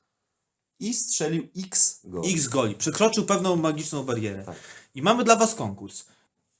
[0.82, 2.34] i strzelił X goli.
[2.34, 2.74] X goli.
[2.74, 4.44] Przekroczył pewną magiczną barierę.
[4.44, 4.56] Tak.
[4.94, 6.04] I mamy dla Was konkurs.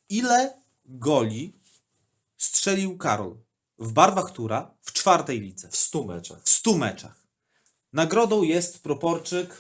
[0.09, 0.55] Ile
[0.87, 1.53] goli
[2.37, 3.37] strzelił Karol
[3.79, 5.69] w barwach Tura w czwartej lidze?
[5.69, 6.43] W 100 meczach.
[6.43, 7.23] w 100 meczach.
[7.93, 9.57] Nagrodą jest proporczyk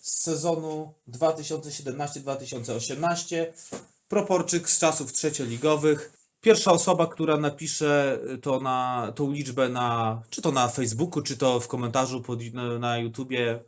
[0.00, 3.46] z sezonu 2017-2018.
[4.08, 6.12] Proporczyk z czasów trzecioligowych.
[6.40, 11.60] Pierwsza osoba, która napisze to na, tą liczbę na, czy to na Facebooku, czy to
[11.60, 13.60] w komentarzu pod, na, na YouTubie,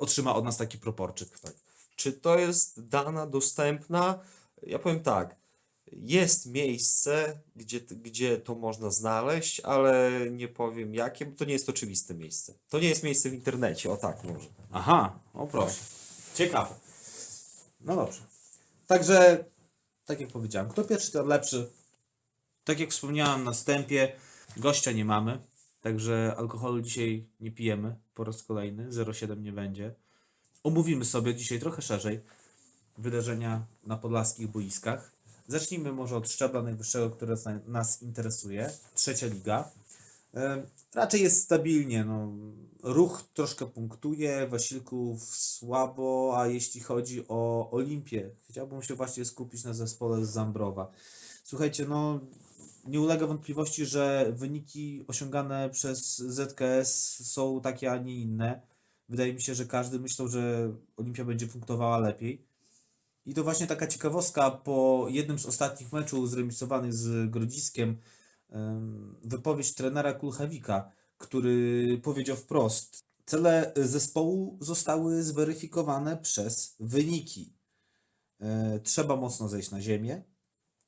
[0.00, 1.28] otrzyma od nas taki proporczyk.
[1.96, 4.18] Czy to jest dana dostępna?
[4.62, 5.36] Ja powiem tak.
[5.92, 11.68] Jest miejsce, gdzie, gdzie to można znaleźć, ale nie powiem jakie, bo to nie jest
[11.68, 12.54] oczywiste miejsce.
[12.68, 14.48] To nie jest miejsce w internecie, o tak może.
[14.72, 15.80] Aha, o proszę.
[16.34, 16.74] Ciekawe.
[17.80, 18.20] No dobrze.
[18.86, 19.44] Także,
[20.04, 21.70] tak jak powiedziałem, kto pierwszy, ten lepszy.
[22.64, 24.12] Tak jak wspomniałem na wstępie,
[24.56, 25.38] gościa nie mamy,
[25.80, 29.94] także alkoholu dzisiaj nie pijemy po raz kolejny, 0,7 nie będzie.
[30.64, 32.20] Omówimy sobie dzisiaj trochę szerzej
[32.98, 35.12] wydarzenia na podlaskich boiskach.
[35.48, 38.70] Zacznijmy może od szczebla najwyższego, które nas- interesuje.
[38.94, 39.70] Trzecia liga.
[40.94, 42.04] Raczej jest stabilnie.
[42.04, 42.32] No.
[42.82, 49.74] Ruch troszkę punktuje, Wasilków słabo, a jeśli chodzi o Olimpię, chciałbym się właśnie skupić na
[49.74, 50.90] zespole z Zambrowa.
[51.44, 52.20] Słuchajcie, no
[52.84, 58.60] nie ulega wątpliwości, że wyniki osiągane przez ZKS są takie, a nie inne.
[59.08, 62.46] Wydaje mi się, że każdy myślał, że Olimpia będzie punktowała lepiej.
[63.26, 67.96] I to właśnie taka ciekawostka po jednym z ostatnich meczów zremisowanych z Grodziskiem,
[68.50, 77.52] em, wypowiedź trenera Kulchawika, który powiedział wprost: Cele zespołu zostały zweryfikowane przez wyniki.
[78.40, 80.22] E, Trzeba mocno zejść na ziemię.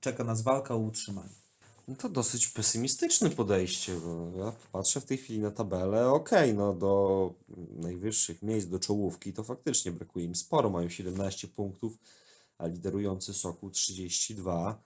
[0.01, 1.42] Czeka nas walka o utrzymanie.
[1.89, 6.75] No to dosyć pesymistyczne podejście, bo ja patrzę w tej chwili na tabelę, okej, no
[6.75, 7.35] do
[7.77, 11.99] najwyższych miejsc, do czołówki to faktycznie brakuje im sporo, mają 17 punktów,
[12.59, 14.83] a liderujący Sokół 32,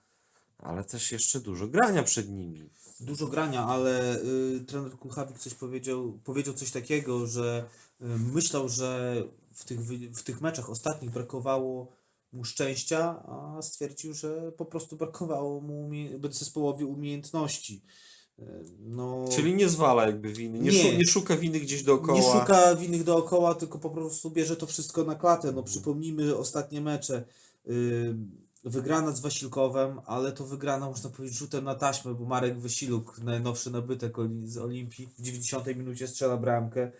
[0.57, 2.69] ale też jeszcze dużo grania przed nimi.
[2.99, 7.69] Dużo grania, ale y, trener Kulchawik coś powiedział, powiedział coś takiego, że
[8.01, 9.79] y, myślał, że w tych,
[10.15, 11.96] w tych meczach ostatnich brakowało
[12.33, 17.81] mu szczęścia, a stwierdził, że po prostu brakowało mu umie- zespołowi umiejętności.
[18.39, 18.43] Y,
[18.79, 20.91] No, Czyli nie zwala jakby winy, nie, Nie.
[20.91, 22.17] Szu, nie szuka winy gdzieś dookoła.
[22.19, 25.51] Nie szuka winnych dookoła, tylko po prostu bierze to wszystko na klatę.
[25.51, 27.23] No przypomnijmy ostatnie mecze.
[27.65, 28.15] Yy,
[28.63, 33.71] Wygrana z Wasilkowem, ale to wygrana można powiedzieć rzutem na taśmę, bo Marek Wysiluk, najnowszy
[33.71, 34.13] nabytek
[34.43, 36.91] z Olimpii, w 90 minucie strzela bramkę.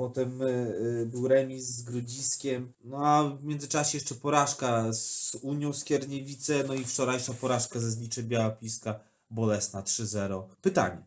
[0.00, 0.46] Potem y,
[1.02, 6.74] y, był remis z Grodziskiem, no a w międzyczasie jeszcze porażka z Unią Skierniewice, no
[6.74, 10.42] i wczorajsza porażka ze Zniczy Biała Piska, bolesna 3-0.
[10.62, 11.06] Pytanie,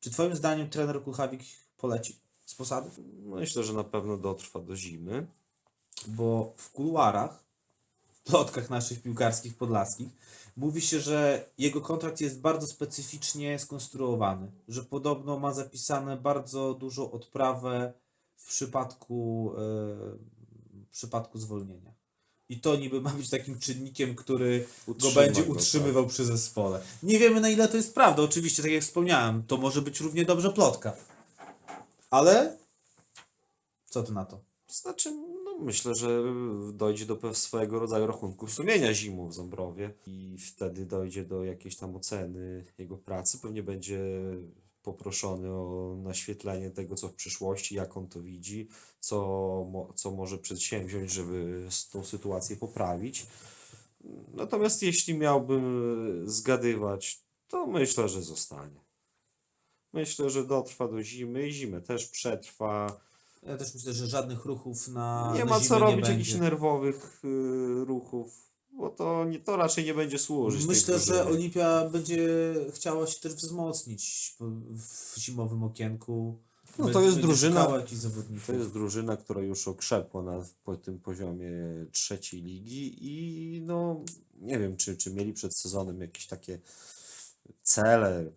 [0.00, 1.42] czy twoim zdaniem trener Kuchawik
[1.76, 2.90] poleci z posady?
[3.22, 5.26] Myślę, że na pewno dotrwa do zimy.
[6.06, 7.44] Bo w kuluarach,
[8.12, 10.08] w plotkach naszych piłkarskich podlaskich,
[10.56, 17.10] mówi się, że jego kontrakt jest bardzo specyficznie skonstruowany, że podobno ma zapisane bardzo dużą
[17.10, 18.01] odprawę
[18.42, 19.60] w przypadku, e,
[20.86, 21.94] w przypadku zwolnienia.
[22.48, 25.56] I to niby ma być takim czynnikiem, który go Utrzyma będzie go, tak.
[25.56, 26.80] utrzymywał przy zespole.
[27.02, 30.24] Nie wiemy na ile to jest prawda, oczywiście, tak jak wspomniałem, to może być równie
[30.24, 30.96] dobrze plotka.
[32.10, 32.56] Ale
[33.86, 34.40] co ty na to?
[34.66, 35.12] Znaczy,
[35.44, 36.22] no myślę, że
[36.72, 41.96] dojdzie do swojego rodzaju rachunku sumienia zimą w Ząbrowie i wtedy dojdzie do jakiejś tam
[41.96, 43.38] oceny jego pracy.
[43.38, 44.00] Pewnie będzie
[44.82, 48.68] poproszony o naświetlenie tego, co w przyszłości, jak on to widzi,
[49.00, 53.26] co, co może przedsięwziąć, żeby tą sytuację poprawić.
[54.34, 58.80] Natomiast jeśli miałbym zgadywać, to myślę, że zostanie.
[59.92, 63.00] Myślę, że dotrwa do zimy i zimę też przetrwa.
[63.42, 67.84] Ja też myślę, że żadnych ruchów na nie na ma co robić jakichś nerwowych y,
[67.84, 70.60] ruchów, bo to, nie, to raczej nie będzie służyć.
[70.60, 71.30] tej Myślę, że drużynie.
[71.36, 72.28] Olimpia będzie
[72.74, 74.36] chciała się też wzmocnić
[74.70, 76.38] w zimowym okienku.
[76.78, 78.46] No to Będzie- jest będzie drużyna- szukała jakichś zawodników.
[78.46, 81.50] To jest drużyna, która już okrzepła na po tym poziomie
[81.92, 84.00] trzeciej ligi i no
[84.40, 86.58] nie wiem, czy, czy mieli przed sezonem jakieś takie
[87.62, 88.30] cele,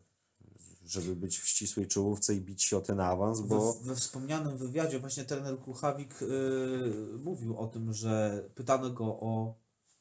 [0.86, 4.58] żeby być w ścisłej czołówce i bić się o ten awans, bo We, we wspomnianym
[4.58, 6.28] wywiadzie właśnie trener Kuchawik y,
[7.24, 9.54] mówił o tym, że pytano go o,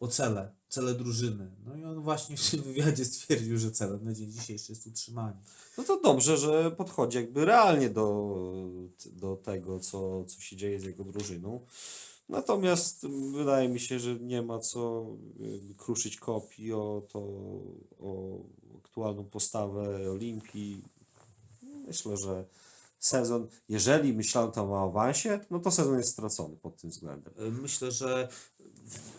[0.05, 1.51] o cele, cele drużyny.
[1.65, 5.37] No i on właśnie w tym wywiadzie stwierdził, że celem na dzień dzisiejszy jest utrzymanie.
[5.79, 8.37] no to dobrze, że podchodzi jakby realnie do,
[9.13, 11.67] do tego, co, co się dzieje z jego drużyną.
[12.29, 15.07] Natomiast wydaje mi się, że nie ma co
[15.41, 17.21] jakby kruszyć kopii o to,
[18.01, 18.41] o
[18.79, 20.83] aktualną postawę Olimpii.
[21.87, 22.45] Myślę, że
[22.99, 27.35] sezon, jeżeli myślałem tam o awansie, no to sezon jest stracony pod tym względem.
[27.41, 28.29] Y, Myślę, że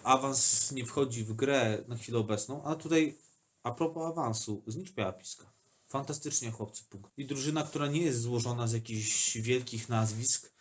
[0.03, 3.17] awans nie wchodzi w grę na chwilę obecną, a tutaj
[3.63, 5.51] a propos awansu, znicz Białapiska.
[5.87, 7.11] Fantastycznie chłopcy punkt.
[7.17, 10.51] I drużyna, która nie jest złożona z jakichś wielkich nazwisk,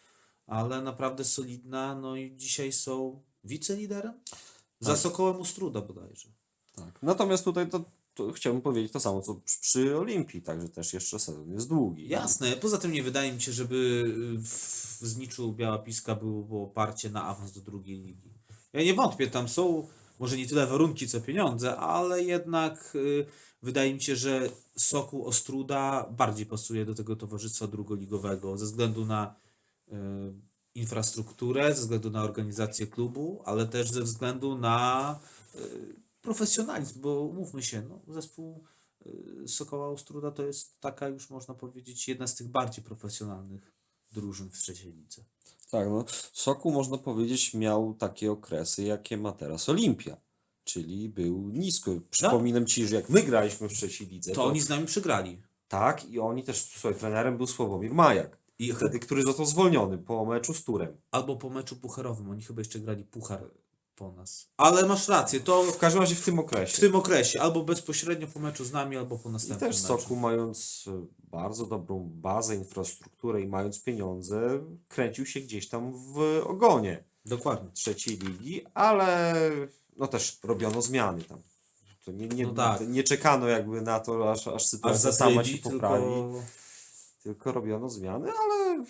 [0.47, 4.21] ale naprawdę solidna, no i dzisiaj są wiceliderem?
[4.81, 5.01] Za Tak.
[5.01, 6.29] Sokołem Ustruda bodajże.
[6.75, 7.03] Tak.
[7.03, 7.69] Natomiast tutaj
[8.15, 12.09] to, chciałbym powiedzieć to samo, co przy, Olimpii, także też jeszcze sezon jest długi.
[12.09, 14.05] Jasne, poza tym nie wydaje mi się, żeby
[14.39, 14.49] w,
[15.01, 18.34] zniczu Białapiska było, było oparcie na awans do drugiej ligi.
[18.75, 19.87] Ja nie wątpię, tam są
[20.19, 23.27] może nie tyle warunki, co pieniądze, ale jednak y,
[23.63, 29.35] wydaje mi się, że Sokół Ostruda bardziej pasuje do tego towarzystwa drugoligowego ze względu na
[29.89, 29.93] y,
[30.75, 35.21] infrastrukturę, ze względu na organizację klubu, ale też ze względu na
[35.55, 35.59] y,
[36.23, 38.65] profesjonalizm, bo mówmy się, no, zespół
[39.47, 43.73] Sokoła Ostruda to jest taka już można powiedzieć jedna z tych bardziej profesjonalnych
[44.13, 45.25] drużyn w lidze.
[45.71, 46.05] Tak, no.
[46.33, 50.17] Sokół można powiedzieć miał takie okresy, jakie ma teraz Olimpia.
[50.65, 51.91] Czyli był nisko.
[52.11, 55.43] Przypominam ci, że jak my graliśmy w trzeciej lidze, To oni z nami przegrali.
[55.69, 60.25] tak i oni też, słuchaj, trenerem był Sławomir Majak, I wtedy, który został zwolniony po
[60.27, 60.97] meczu z Turem.
[61.11, 63.51] albo po meczu pucharowym, oni chyba jeszcze grali puchar
[63.97, 64.49] po nas.
[64.57, 66.79] Ale masz rację, to W każdym razie w tym w okresie.
[66.81, 70.01] tym okresie, albo bezpośrednio po meczu z nami, albo po I następnym też meczu.
[70.01, 76.41] Sokół mając e, bardzo dobrą bazę, infrastrukturę i mając pieniądze, kręcił się gdzieś tam w
[76.47, 77.71] ogonie Dokładnie.
[77.73, 79.35] trzeciej ligi, ale
[79.97, 81.39] no też robiono zmiany tam.
[82.05, 82.89] To nie, nie, No tak.
[82.89, 86.43] nie czekano jakby na to, aż, aż Aż sytuacja sama się poprawi, tylko...
[87.23, 88.85] tylko robiono zmiany, ale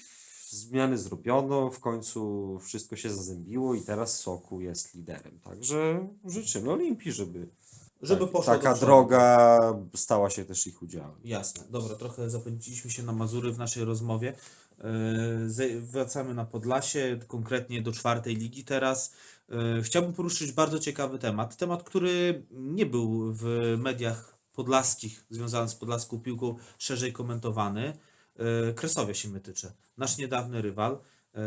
[0.54, 5.38] zmiany zrobiono, w końcu wszystko się zazębiło i teraz Sokół jest liderem.
[5.40, 7.48] Także życzymy Olimpii, żeby,
[8.02, 9.60] Żeby tak, taka droga
[9.94, 11.14] stała się też ich udziałem.
[11.24, 14.32] Jasne, dobra, trochę zapędziliśmy się na Mazury w naszej rozmowie.
[14.78, 19.12] Yy, ze- Wracamy na Podlasie, konkretnie do czwartej ligi teraz.
[19.48, 21.56] Yy, Chciałbym poruszyć bardzo ciekawy temat.
[21.56, 27.92] Temat, który nie był w mediach podlaskich, związany z podlaską piłką, szerzej komentowany.
[28.38, 29.28] Yy, Kresowia się.
[29.96, 30.98] Nasz niedawny rywal.
[31.34, 31.40] Yy,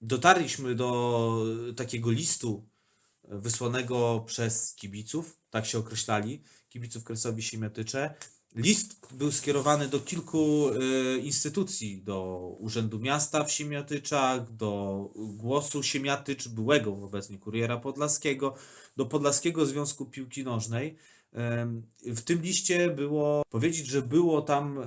[0.00, 1.42] Dotarliśmy do
[1.76, 2.68] takiego listu
[3.24, 8.14] wysłanego przez kibiców, tak się określali, kibiców Kresowi Siemiatycze.
[8.54, 16.48] List był skierowany do kilku e, instytucji, do Urzędu Miasta w Siemiatyczach, do Głosu Siemiatycz,
[16.48, 18.54] byłego obecnie Kuriera Podlaskiego,
[18.96, 20.96] do Podlaskiego Związku Piłki Nożnej.
[22.02, 24.78] W tym liście było powiedzieć, że było tam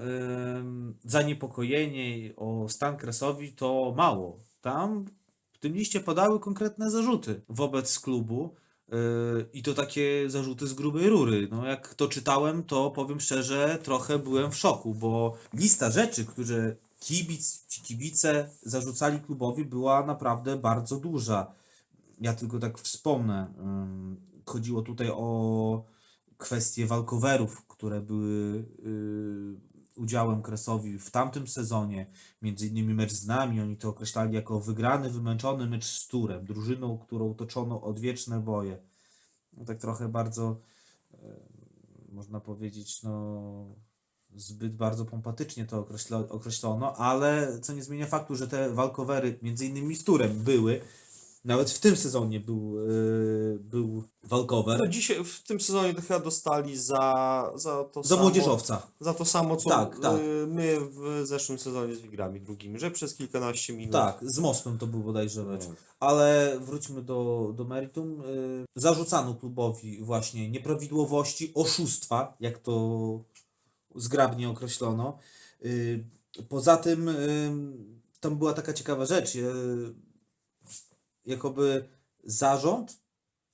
[1.04, 4.40] zaniepokojenie o stan Kresowi, to mało.
[4.62, 5.06] Tam
[5.54, 8.56] w tym liście padały konkretne zarzuty wobec klubu.
[8.92, 11.48] Yy, I to takie zarzuty z grubej rury.
[11.52, 16.76] No jak to czytałem, to powiem szczerze, trochę byłem w szoku, bo lista rzeczy, które
[17.00, 21.52] kibic, kibice zarzucali klubowi, była naprawdę bardzo duża.
[22.22, 23.54] Ja tylko tak wspomnę.
[24.46, 25.84] Chodziło tutaj o
[26.42, 32.12] kwestie walkowerów, które były yy, udziałem Kresowi w tamtym sezonie.
[32.42, 36.98] Między innymi mecz z nami, oni to określali jako wygrany, wymęczony mecz z Turem, drużyną,
[36.98, 38.78] którą toczono odwieczne boje.
[39.54, 40.62] No, tak trochę bardzo,
[41.14, 41.18] e,
[42.12, 43.76] można powiedzieć, no,
[44.36, 49.66] zbyt bardzo pompatycznie to określo, określono, ale co nie zmienia faktu, że te walkowery, między
[49.66, 50.82] innymi z Turem, były.
[51.46, 54.80] Nawet w tym sezonie był, e, był walkower.
[54.80, 58.88] No dzisiaj w tym sezonie to chyba dostali za, za to Za samo, młodzieżowca.
[59.00, 60.20] za to samo, co Tak, tak.
[60.22, 63.92] y, my w zeszłym sezonie z Wigrami drugimi, że przez kilkanaście minut.
[63.94, 65.66] Tak, z Mospem to był bodajże mecz.
[65.66, 65.76] Tak.
[66.00, 68.22] Ale wróćmy do, do meritum.
[68.22, 73.20] Y, Zarzucano klubowi właśnie nieprawidłowości, oszustwa, jak to
[73.96, 75.18] zgrabnie określono.
[75.66, 76.04] Y,
[76.50, 77.52] Poza tym y,
[78.20, 79.36] tam była taka ciekawa rzecz.
[79.36, 79.40] e,
[81.26, 81.90] Jakoby
[82.24, 82.98] zarząd,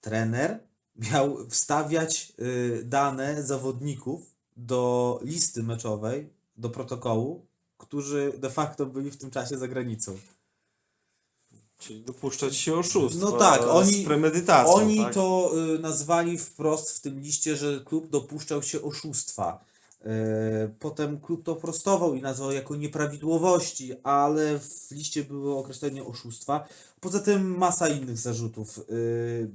[0.02, 0.60] trener
[0.96, 2.34] miał wstawiać
[2.80, 7.46] e, dane zawodników do listy meczowej, do protokołu,
[7.78, 10.18] którzy de facto byli w tym czasie za granicą.
[11.80, 13.26] Czyli dopuszczać się oszustwa.
[13.26, 14.74] No tak, oni- Z premedytacją.
[14.74, 15.14] Oni tak?
[15.14, 19.66] to y, nazwali wprost w tym liście, że klub dopuszczał się oszustwa.
[20.06, 26.68] Y, Potem klub to prostował i nazwał jako nieprawidłowości, ale w liście było określenie oszustwa.
[27.00, 28.80] Poza tym masa innych zarzutów.
[28.92, 29.50] Y,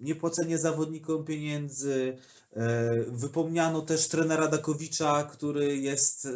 [0.00, 2.16] Niepłacenie zawodnikom pieniędzy.
[2.56, 2.60] y,
[3.10, 6.28] Wypomniano też trenera Dakowicza, który jest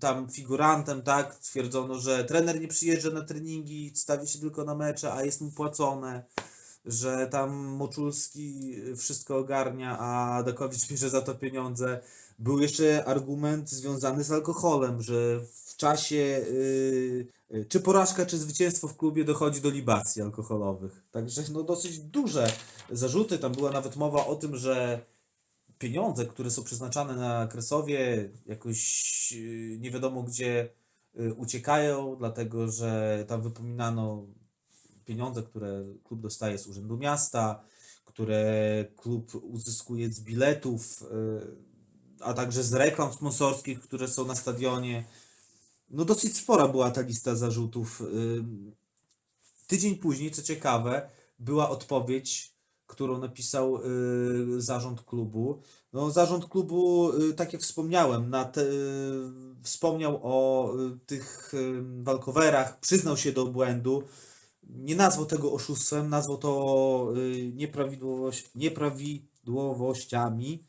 [0.00, 1.34] tam figurantem, tak?
[1.38, 5.50] Twierdzono, że trener nie przyjeżdża na treningi, stawi się tylko na mecze, a jest mu
[5.50, 6.24] płacone
[6.86, 12.00] że tam Moczulski wszystko ogarnia, a Dakowicz bierze za to pieniądze.
[12.38, 18.96] Był jeszcze argument związany z alkoholem, że w czasie yy, czy porażka, czy zwycięstwo w
[18.96, 21.02] klubie dochodzi do libacji alkoholowych.
[21.10, 22.52] Także no dosyć duże
[22.90, 23.38] zarzuty.
[23.38, 25.06] Tam była nawet mowa o tym, że
[25.78, 30.68] pieniądze, które są przeznaczane na Kresowie, jakoś yy, nie wiadomo gdzie
[31.14, 34.26] yy, uciekają, dlatego że tam wypominano
[35.06, 37.64] pieniądze, które klub dostaje z Urzędu Miasta,
[38.04, 41.06] które klub uzyskuje z biletów, y,
[42.20, 45.04] a także z reklam sponsorskich, które są na stadionie.
[45.90, 48.00] No dosyć spora była ta lista zarzutów.
[48.00, 48.06] Y,
[49.66, 52.54] Tydzień później, co ciekawe, była odpowiedź,
[52.86, 55.62] którą napisał y, zarząd klubu.
[55.92, 58.64] No, zarząd klubu, tak jak wspomniałem, te,
[59.62, 60.72] wspomniał o
[61.06, 61.52] tych
[62.02, 64.02] walkowerach, przyznał się do błędu
[64.66, 70.64] nie nazwał tego oszustwem, nazwał to y, nieprawidłowość, nieprawidłowościami.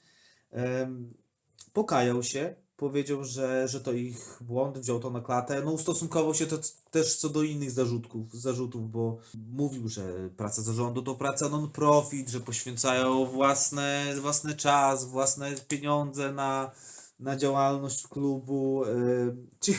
[1.74, 5.62] Pokajał się, powiedział, że, że to ich błąd, wziął to na klatę.
[5.66, 6.58] No, ustosunkował się to
[6.92, 9.18] też co do innych zarzutków, zarzutów, bo
[9.52, 16.72] mówił, że praca zarządu to praca non-profit, że poświęcają własne, własny czas, własne pieniądze na,
[17.20, 18.84] na działalność klubu.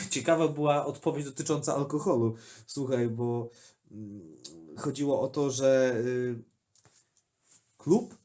[0.09, 2.35] Ciekawa była odpowiedź dotycząca alkoholu.
[2.67, 3.49] Słuchaj, bo
[4.77, 6.35] chodziło o to, że y,
[7.77, 8.17] klub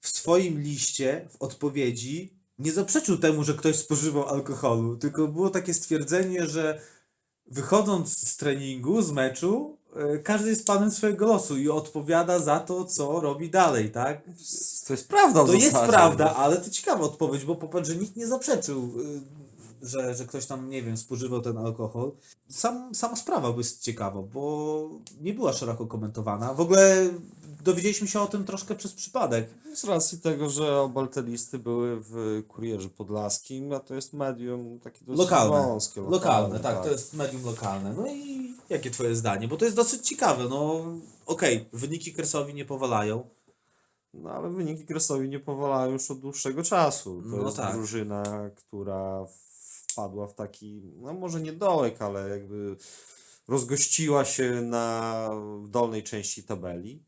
[0.00, 5.74] w swoim liście, w odpowiedzi, nie zaprzeczył temu, że ktoś spożywał alkoholu, tylko było takie
[5.74, 6.80] stwierdzenie, że
[7.46, 9.78] wychodząc z treningu, z meczu,
[10.16, 14.24] y, każdy jest panem swojego losu i odpowiada za to, co robi dalej, tak?
[14.86, 18.26] To jest prawda To jest prawda, ale to ciekawa odpowiedź, bo popatrz, że nikt nie
[18.26, 19.20] zaprzeczył, y,
[19.82, 22.12] że, że ktoś tam, nie wiem, spożywał ten alkohol.
[22.48, 24.88] Sam, sama sprawa jest ciekawa, bo
[25.20, 26.54] nie była szeroko komentowana.
[26.54, 27.08] W ogóle
[27.64, 29.48] dowiedzieliśmy się o tym troszkę przez przypadek.
[29.74, 34.80] Z racji tego, że oba te listy były w Kurierze Podlaskim, a to jest medium
[34.80, 35.56] takie dosyć Lokalne.
[35.66, 36.00] wąskie.
[36.00, 37.94] Lokalne, tak, to jest medium lokalne.
[37.96, 39.48] No i jakie twoje zdanie?
[39.48, 40.84] Bo to jest dosyć ciekawe, no
[41.26, 43.24] okej, wyniki Kresowi nie powalają.
[44.14, 47.22] No ale wyniki Kresowi nie powalają już od dłuższego czasu.
[47.22, 47.74] To No jest tak.
[47.76, 48.22] drużyna,
[48.56, 49.26] która
[49.92, 52.76] wpadła w taki, no może nie dołek, ale jakby
[53.48, 55.30] rozgościła się na
[55.68, 57.02] dolnej części tabeli.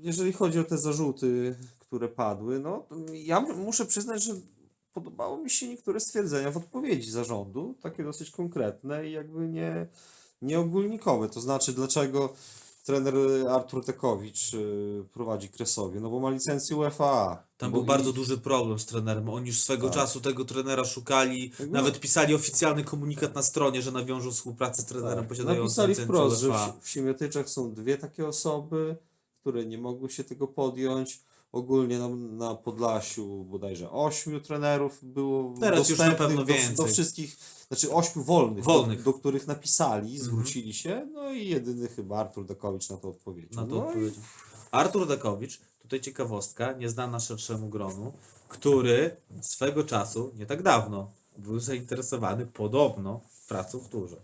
[0.00, 4.34] Jeżeli chodzi o te zarzuty, które padły, no ja muszę przyznać, że
[4.92, 9.86] podobało mi się niektóre stwierdzenia w odpowiedzi zarządu, takie dosyć konkretne i jakby nie,
[10.42, 11.28] nie ogólnikowe.
[11.28, 12.34] To znaczy, dlaczego
[12.82, 13.14] trener
[13.50, 16.00] Artur Tekowicz y, prowadzi Kresowie?
[16.00, 17.42] No bo ma licencję UEFA.
[17.56, 19.28] Tam był bardzo duży problem z trenerem.
[19.28, 19.94] Oni już swego Tak.
[19.94, 21.52] czasu tego trenera szukali.
[21.70, 25.28] Nawet pisali oficjalny komunikat na stronie, że nawiążą współpracę z trenerem Tak.
[25.28, 26.72] posiadającym Napisali licencję wprost, że UEFA.
[26.72, 28.96] w, w Siemiatyczach są dwie takie osoby,
[29.40, 31.20] które nie mogły się tego podjąć.
[31.52, 36.76] Ogólnie na, na Podlasiu bodajże ośmiu trenerów było Teraz już na pewno do, więcej.
[36.76, 37.36] do wszystkich,
[37.68, 39.02] znaczy ośmiu wolnych, Wolnych.
[39.02, 40.24] Do, do których napisali, Mhm.
[40.24, 43.64] zwrócili się, no i jedyny chyba Artur Dekowicz na to odpowiedział.
[43.64, 44.12] Na to no i.
[44.70, 48.12] Artur Dekowicz, tutaj ciekawostka, nieznana szerszemu gronu,
[48.48, 54.16] który swego czasu, nie tak dawno, był zainteresowany podobno pracą w turze.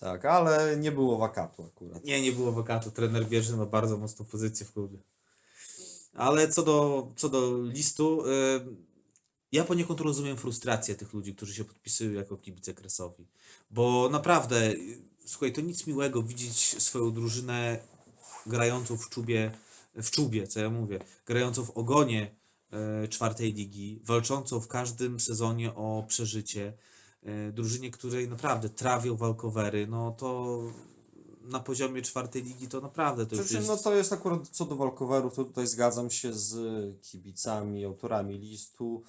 [0.00, 2.04] tak, ale nie było wakatu akurat.
[2.04, 2.90] Nie, nie było wakatu.
[2.90, 4.98] Trener Bierzyn ma bardzo mocną pozycję w klubie.
[6.12, 8.30] Ale co do, co do listu, y,
[9.52, 13.26] ja poniekąd rozumiem frustrację tych ludzi, którzy się podpisują jako kibice Kresowi.
[13.70, 17.78] Bo naprawdę, y, słuchaj, to nic miłego widzieć swoją drużynę
[18.46, 19.52] grającą w czubie,
[19.94, 22.34] w czubie, co ja mówię, grającą w ogonie
[22.70, 26.72] e, czwartej ligi, walczącą w każdym sezonie o przeżycie,
[27.52, 30.58] drużynie, której naprawdę trawią walkowery, no to
[31.44, 33.68] na poziomie czwartej ligi to naprawdę to już Przy czym jest...
[33.68, 36.56] no to jest akurat co do walkowerów, to tutaj zgadzam się z
[37.00, 39.02] kibicami, autorami listu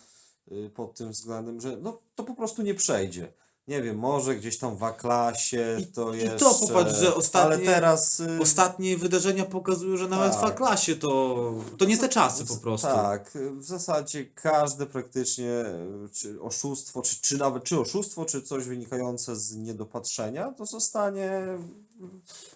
[0.51, 3.33] y, pod tym względem, że no to po prostu nie przejdzie.
[3.67, 6.37] Nie wiem, może gdzieś tam w A-klasie I- to i jeszcze...
[6.37, 8.19] to popatrz, że ostatnie- Ale teraz...
[8.19, 10.43] y, Ostatnie wydarzenia pokazują, że nawet w Tak.
[10.49, 12.87] A-klasie to, to nie te czasy po prostu.
[12.87, 15.65] Tak, w zasadzie każde praktycznie
[16.05, 21.41] y, czy oszustwo, czy, czy nawet czy oszustwo, czy coś wynikające z niedopatrzenia, to zostanie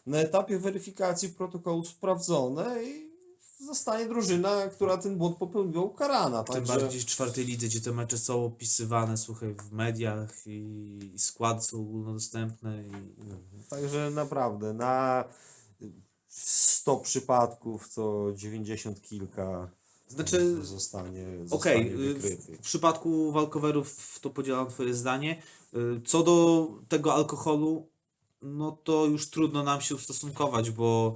[0.08, 3.07] na etapie weryfikacji protokołu sprawdzone i
[3.60, 6.44] zostanie drużyna, która ten błąd popełniła ukarana.
[6.44, 11.12] Tym Także bardziej w czwartej lidze, gdzie te mecze są opisywane, słuchaj, w mediach i,
[11.16, 12.84] i składy są ogólnodostępne.
[12.84, 12.92] I...
[13.70, 15.24] Także naprawdę na
[16.28, 19.70] 100 przypadków to 90 kilka
[20.08, 22.58] Znaczy, zostanie, Okej, zostanie y, wykrytych.
[22.58, 25.42] w przypadku walkowerów to podzielam twoje zdanie.
[25.74, 27.88] Y, Co do tego alkoholu,
[28.42, 31.16] no to już trudno nam się ustosunkować, bo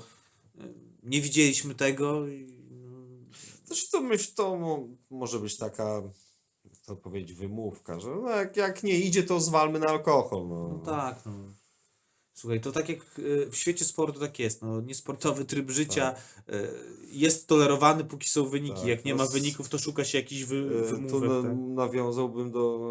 [0.60, 2.28] y, nie widzieliśmy tego.
[2.28, 2.98] i, no,
[3.66, 6.02] Znaczy to myśl, to mo- może być taka,
[6.86, 10.48] to powiedzieć, wymówka, że no jak, jak nie idzie, to zwalmy na alkohol.
[10.48, 11.32] No, No tak, no.
[12.34, 16.16] Słuchaj, to tak jak y, w świecie sportu tak jest, no, niesportowy tryb życia
[16.50, 16.54] y,
[17.12, 18.76] jest tolerowany, póki są wyniki.
[18.80, 21.30] Tak, jak nie no ma s- wyników, to szuka się jakichś wy, Tu wymówek.
[21.30, 21.58] na, tak?
[21.60, 22.90] nawiązałbym do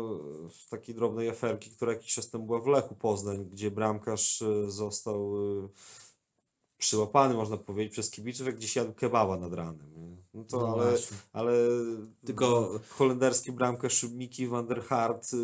[0.70, 5.32] takiej drobnej aferki, która jakiś czas temu była w Lechu Poznań, gdzie bramkarz został
[6.80, 9.94] przyłapany, można powiedzieć, przez kibiców, jak gdzieś jadł kebaba nad ranem.
[9.96, 10.16] nie?
[10.34, 11.16] No to No ale, właśnie.
[11.32, 11.52] ale
[12.26, 15.36] Tylko holenderski bramkarz Miki van der Hart y,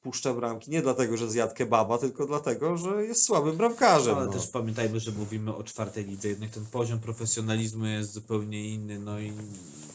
[0.00, 4.16] puszcza bramki nie dlatego, że zjadł kebaba, tylko dlatego, że jest słabym bramkarzem.
[4.16, 4.32] Ale no.
[4.32, 9.20] też pamiętajmy, że mówimy o czwartej lidze, jednak ten poziom profesjonalizmu jest zupełnie inny, no
[9.20, 9.32] i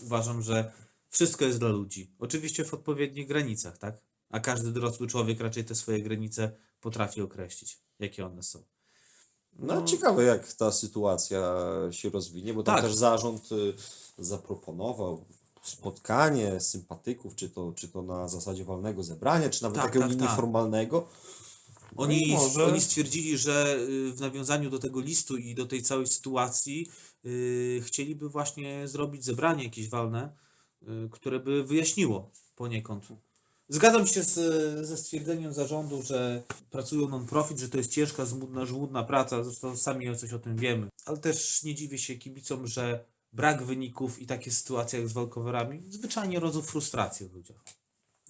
[0.04, 0.72] uważam, że
[1.10, 2.12] wszystko jest dla ludzi.
[2.20, 4.02] Oczywiście w odpowiednich granicach, tak?
[4.30, 6.52] A każdy dorosły człowiek raczej te swoje granice
[6.82, 8.75] potrafi określić, jakie one są.
[9.60, 11.42] No, ciekawe jak ta sytuacja
[11.92, 12.84] się rozwinie, bo tam Tak.
[12.86, 13.74] też zarząd y,
[14.18, 15.26] zaproponował
[15.64, 20.14] spotkanie sympatyków, czy to, czy to na zasadzie walnego zebrania, czy nawet Tak, takiego tak,
[20.18, 20.22] tak.
[20.30, 21.08] nieformalnego.
[21.96, 25.66] No i Oni, może- oni stwierdzili, że y, w nawiązaniu do tego listu i do
[25.66, 26.90] tej całej sytuacji
[27.26, 30.36] y, chcieliby właśnie zrobić zebranie jakieś walne,
[30.84, 33.06] y, które by wyjaśniło poniekąd.
[33.70, 34.34] Zgadzam się z,
[34.88, 40.18] ze stwierdzeniem zarządu, że pracują non-profit, że to jest ciężka, żmudna, żmudna praca, zresztą sami
[40.18, 40.88] coś o tym wiemy.
[41.06, 45.84] Ale też nie dziwię się kibicom, że brak wyników i takie sytuacje jak z walkowerami
[45.90, 47.64] zwyczajnie rodzą frustrację w ludziach.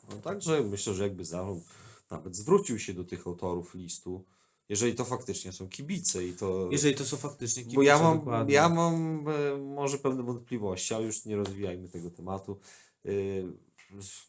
[0.09, 1.63] No, także myślę, że jakby zarząd
[2.11, 4.25] nawet zwrócił się do tych autorów listu,
[4.69, 6.69] jeżeli to faktycznie są kibice i to...
[6.71, 8.53] Jeżeli to są faktycznie kibice, Bo ja mam, dokładnie.
[8.53, 12.59] ja mam e, może pewne wątpliwości, ale już nie rozwijajmy tego tematu.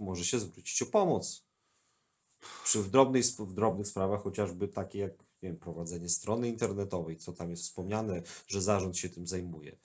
[0.00, 1.46] Może się zwrócić o pomoc.
[2.64, 7.32] Przy w, drobnej, w drobnych sprawach, chociażby takie jak nie wiem, prowadzenie strony internetowej, co
[7.32, 9.76] tam jest wspomniane, że zarząd się tym zajmuje.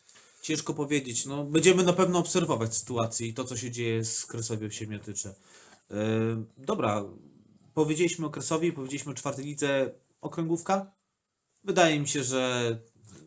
[0.41, 1.25] Ciężko powiedzieć.
[1.25, 5.35] No, będziemy na pewno obserwować sytuację i to, co się dzieje z Kresowiem Siemiatycze.
[5.89, 5.95] Yy,
[6.57, 7.05] dobra,
[7.73, 9.91] powiedzieliśmy o Kresowie, powiedzieliśmy o czwartej lidze.
[10.21, 10.91] Okręgówka?
[11.63, 12.79] Wydaje mi się, że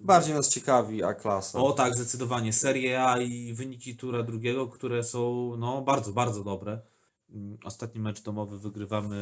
[0.05, 1.59] Bardziej nas ciekawi A-klasa.
[1.59, 6.81] o tak, zdecydowanie Serie A i wyniki tura drugiego, które są no, bardzo, bardzo dobre.
[7.31, 9.17] Mm, Ostatni mecz domowy wygrywamy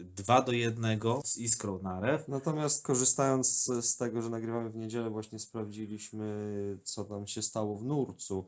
[0.00, 2.28] 2 do 1 z Iskrą Narew.
[2.28, 7.76] Natomiast korzystając z, z tego, że nagrywamy w niedzielę, właśnie sprawdziliśmy, co tam się stało
[7.76, 8.46] w Nurcu,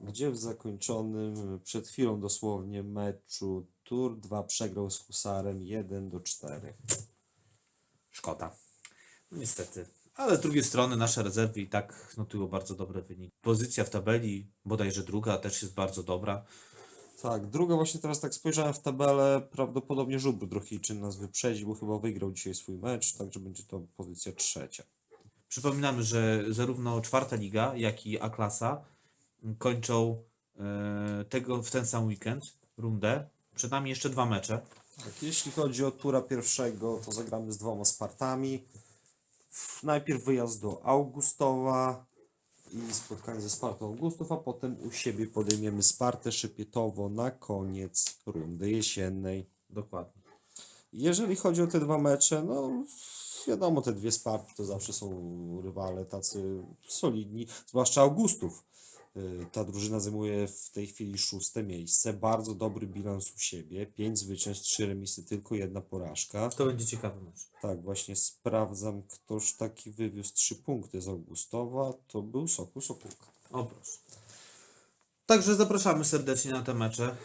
[0.00, 6.74] gdzie w zakończonym przed chwilą dosłownie meczu Tur 2 przegrał z Husarem 1 do 4.
[8.10, 8.56] Szkoda.
[9.32, 9.99] Niestety.
[10.14, 13.32] Ale z drugiej strony nasze rezerwy i tak notują bardzo dobre wyniki.
[13.42, 16.44] Pozycja w tabeli, bodajże druga, też jest bardzo dobra.
[17.22, 21.98] Tak, druga właśnie teraz tak spojrzałem w tabelę, prawdopodobnie Żubr Drochijczyn nas wyprzedzi, bo chyba
[21.98, 24.84] wygrał dzisiaj swój mecz, także będzie to pozycja trzecia.
[25.48, 28.84] Przypominamy, że zarówno czwarta liga, jak i A-klasa
[29.58, 30.22] kończą
[30.58, 32.44] e, tego w ten sam weekend
[32.76, 33.28] rundę.
[33.54, 34.60] Przed nami jeszcze dwa mecze.
[34.96, 38.64] Tak, jeśli chodzi o tura pierwszego, to zagramy z dwoma Spartami.
[39.82, 42.06] Najpierw wyjazd do Augustowa
[42.72, 48.70] i spotkanie ze Spartą Augustów, a potem u siebie podejmiemy Spartę Szypietowo na koniec rundy
[48.70, 49.50] jesiennej.
[49.70, 50.22] Dokładnie.
[50.92, 52.84] Jeżeli chodzi o te dwa mecze, no
[53.48, 58.69] wiadomo, te dwie Sparty to zawsze są rywale tacy solidni, zwłaszcza Augustów.
[59.16, 64.18] Y, Ta drużyna zajmuje w tej chwili szóste miejsce, bardzo dobry bilans u siebie, pięć
[64.18, 66.48] zwycięstw, trzy remisy, tylko jedna porażka.
[66.48, 67.48] To będzie ciekawy mecz.
[67.62, 73.26] Tak, właśnie sprawdzam, ktoż taki wywiózł trzy punkty z Augustowa, to był Sokół Sokółka.
[73.50, 73.98] O proszę.
[75.26, 77.16] Także zapraszamy serdecznie na te mecze.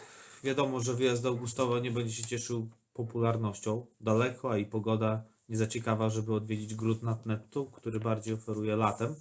[0.44, 3.86] Wiadomo, że wyjazd do Augustowa nie będzie się cieszył popularnością.
[4.00, 8.76] Daleko, a i pogoda nie za ciekawa, żeby odwiedzić Gród nad Neptu, który bardziej oferuje
[8.76, 9.14] latem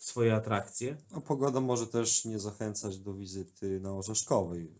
[0.00, 0.96] swoje atrakcje.
[1.12, 4.72] A pogoda może też nie zachęcać do wizyty na Orzeszkowej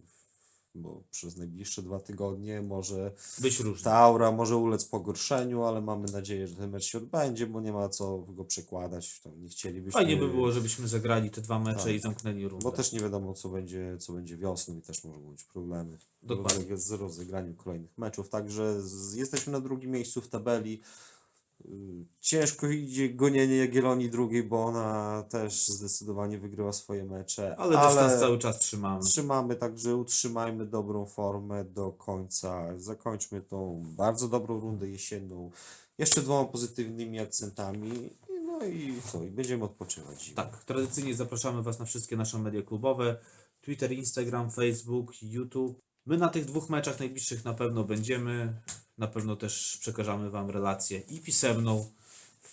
[0.75, 3.85] bo przez najbliższe dwa tygodnie może Być różny.
[3.85, 7.73] ta aura może ulec pogorszeniu, ale mamy nadzieję, że ten mecz się odbędzie, bo nie
[7.73, 9.21] ma co go przekładać.
[9.21, 9.93] To nie chcielibyśmy.
[9.93, 11.93] Fajnie by było, żebyśmy zagrali te dwa mecze Tak.
[11.95, 12.65] i zamknęli rundę.
[12.65, 16.77] Bo też nie wiadomo, co będzie, co będzie wiosną i też mogą być problemy Dokładnie.
[16.77, 18.29] Z rozegraniem kolejnych meczów.
[18.29, 20.81] Także z, jesteśmy na drugim miejscu w tabeli.
[22.21, 27.57] Ciężko idzie gonienie Jagiellonii drugiej, bo ona też zdecydowanie wygrywa swoje mecze.
[27.57, 29.05] Ale, dystans cały czas trzymamy.
[29.05, 32.79] Trzymamy, także utrzymajmy dobrą formę do końca.
[32.79, 35.51] Zakończmy tą bardzo dobrą rundę jesienną
[36.01, 38.11] jeszcze dwoma pozytywnymi akcentami.
[38.47, 39.23] No i co?
[39.23, 40.33] I będziemy odpoczywać.
[40.35, 43.17] Tak, tradycyjnie zapraszamy Was na wszystkie nasze media klubowe.
[43.61, 45.81] Twitter, Instagram, Facebook, YouTube.
[46.07, 48.61] My na tych dwóch meczach najbliższych na pewno będziemy.
[49.01, 51.91] Na pewno też przekażemy Wam relację i pisemną,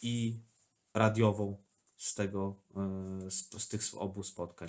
[0.01, 0.39] i
[0.93, 1.57] radiową
[1.97, 4.67] z tego, e, z, z tych obu spotkań.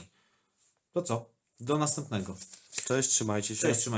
[0.92, 1.30] To co?
[1.60, 2.36] Do następnego.
[2.84, 3.62] Cześć, trzymajcie się.
[3.62, 3.96] Cześć, trzymajcie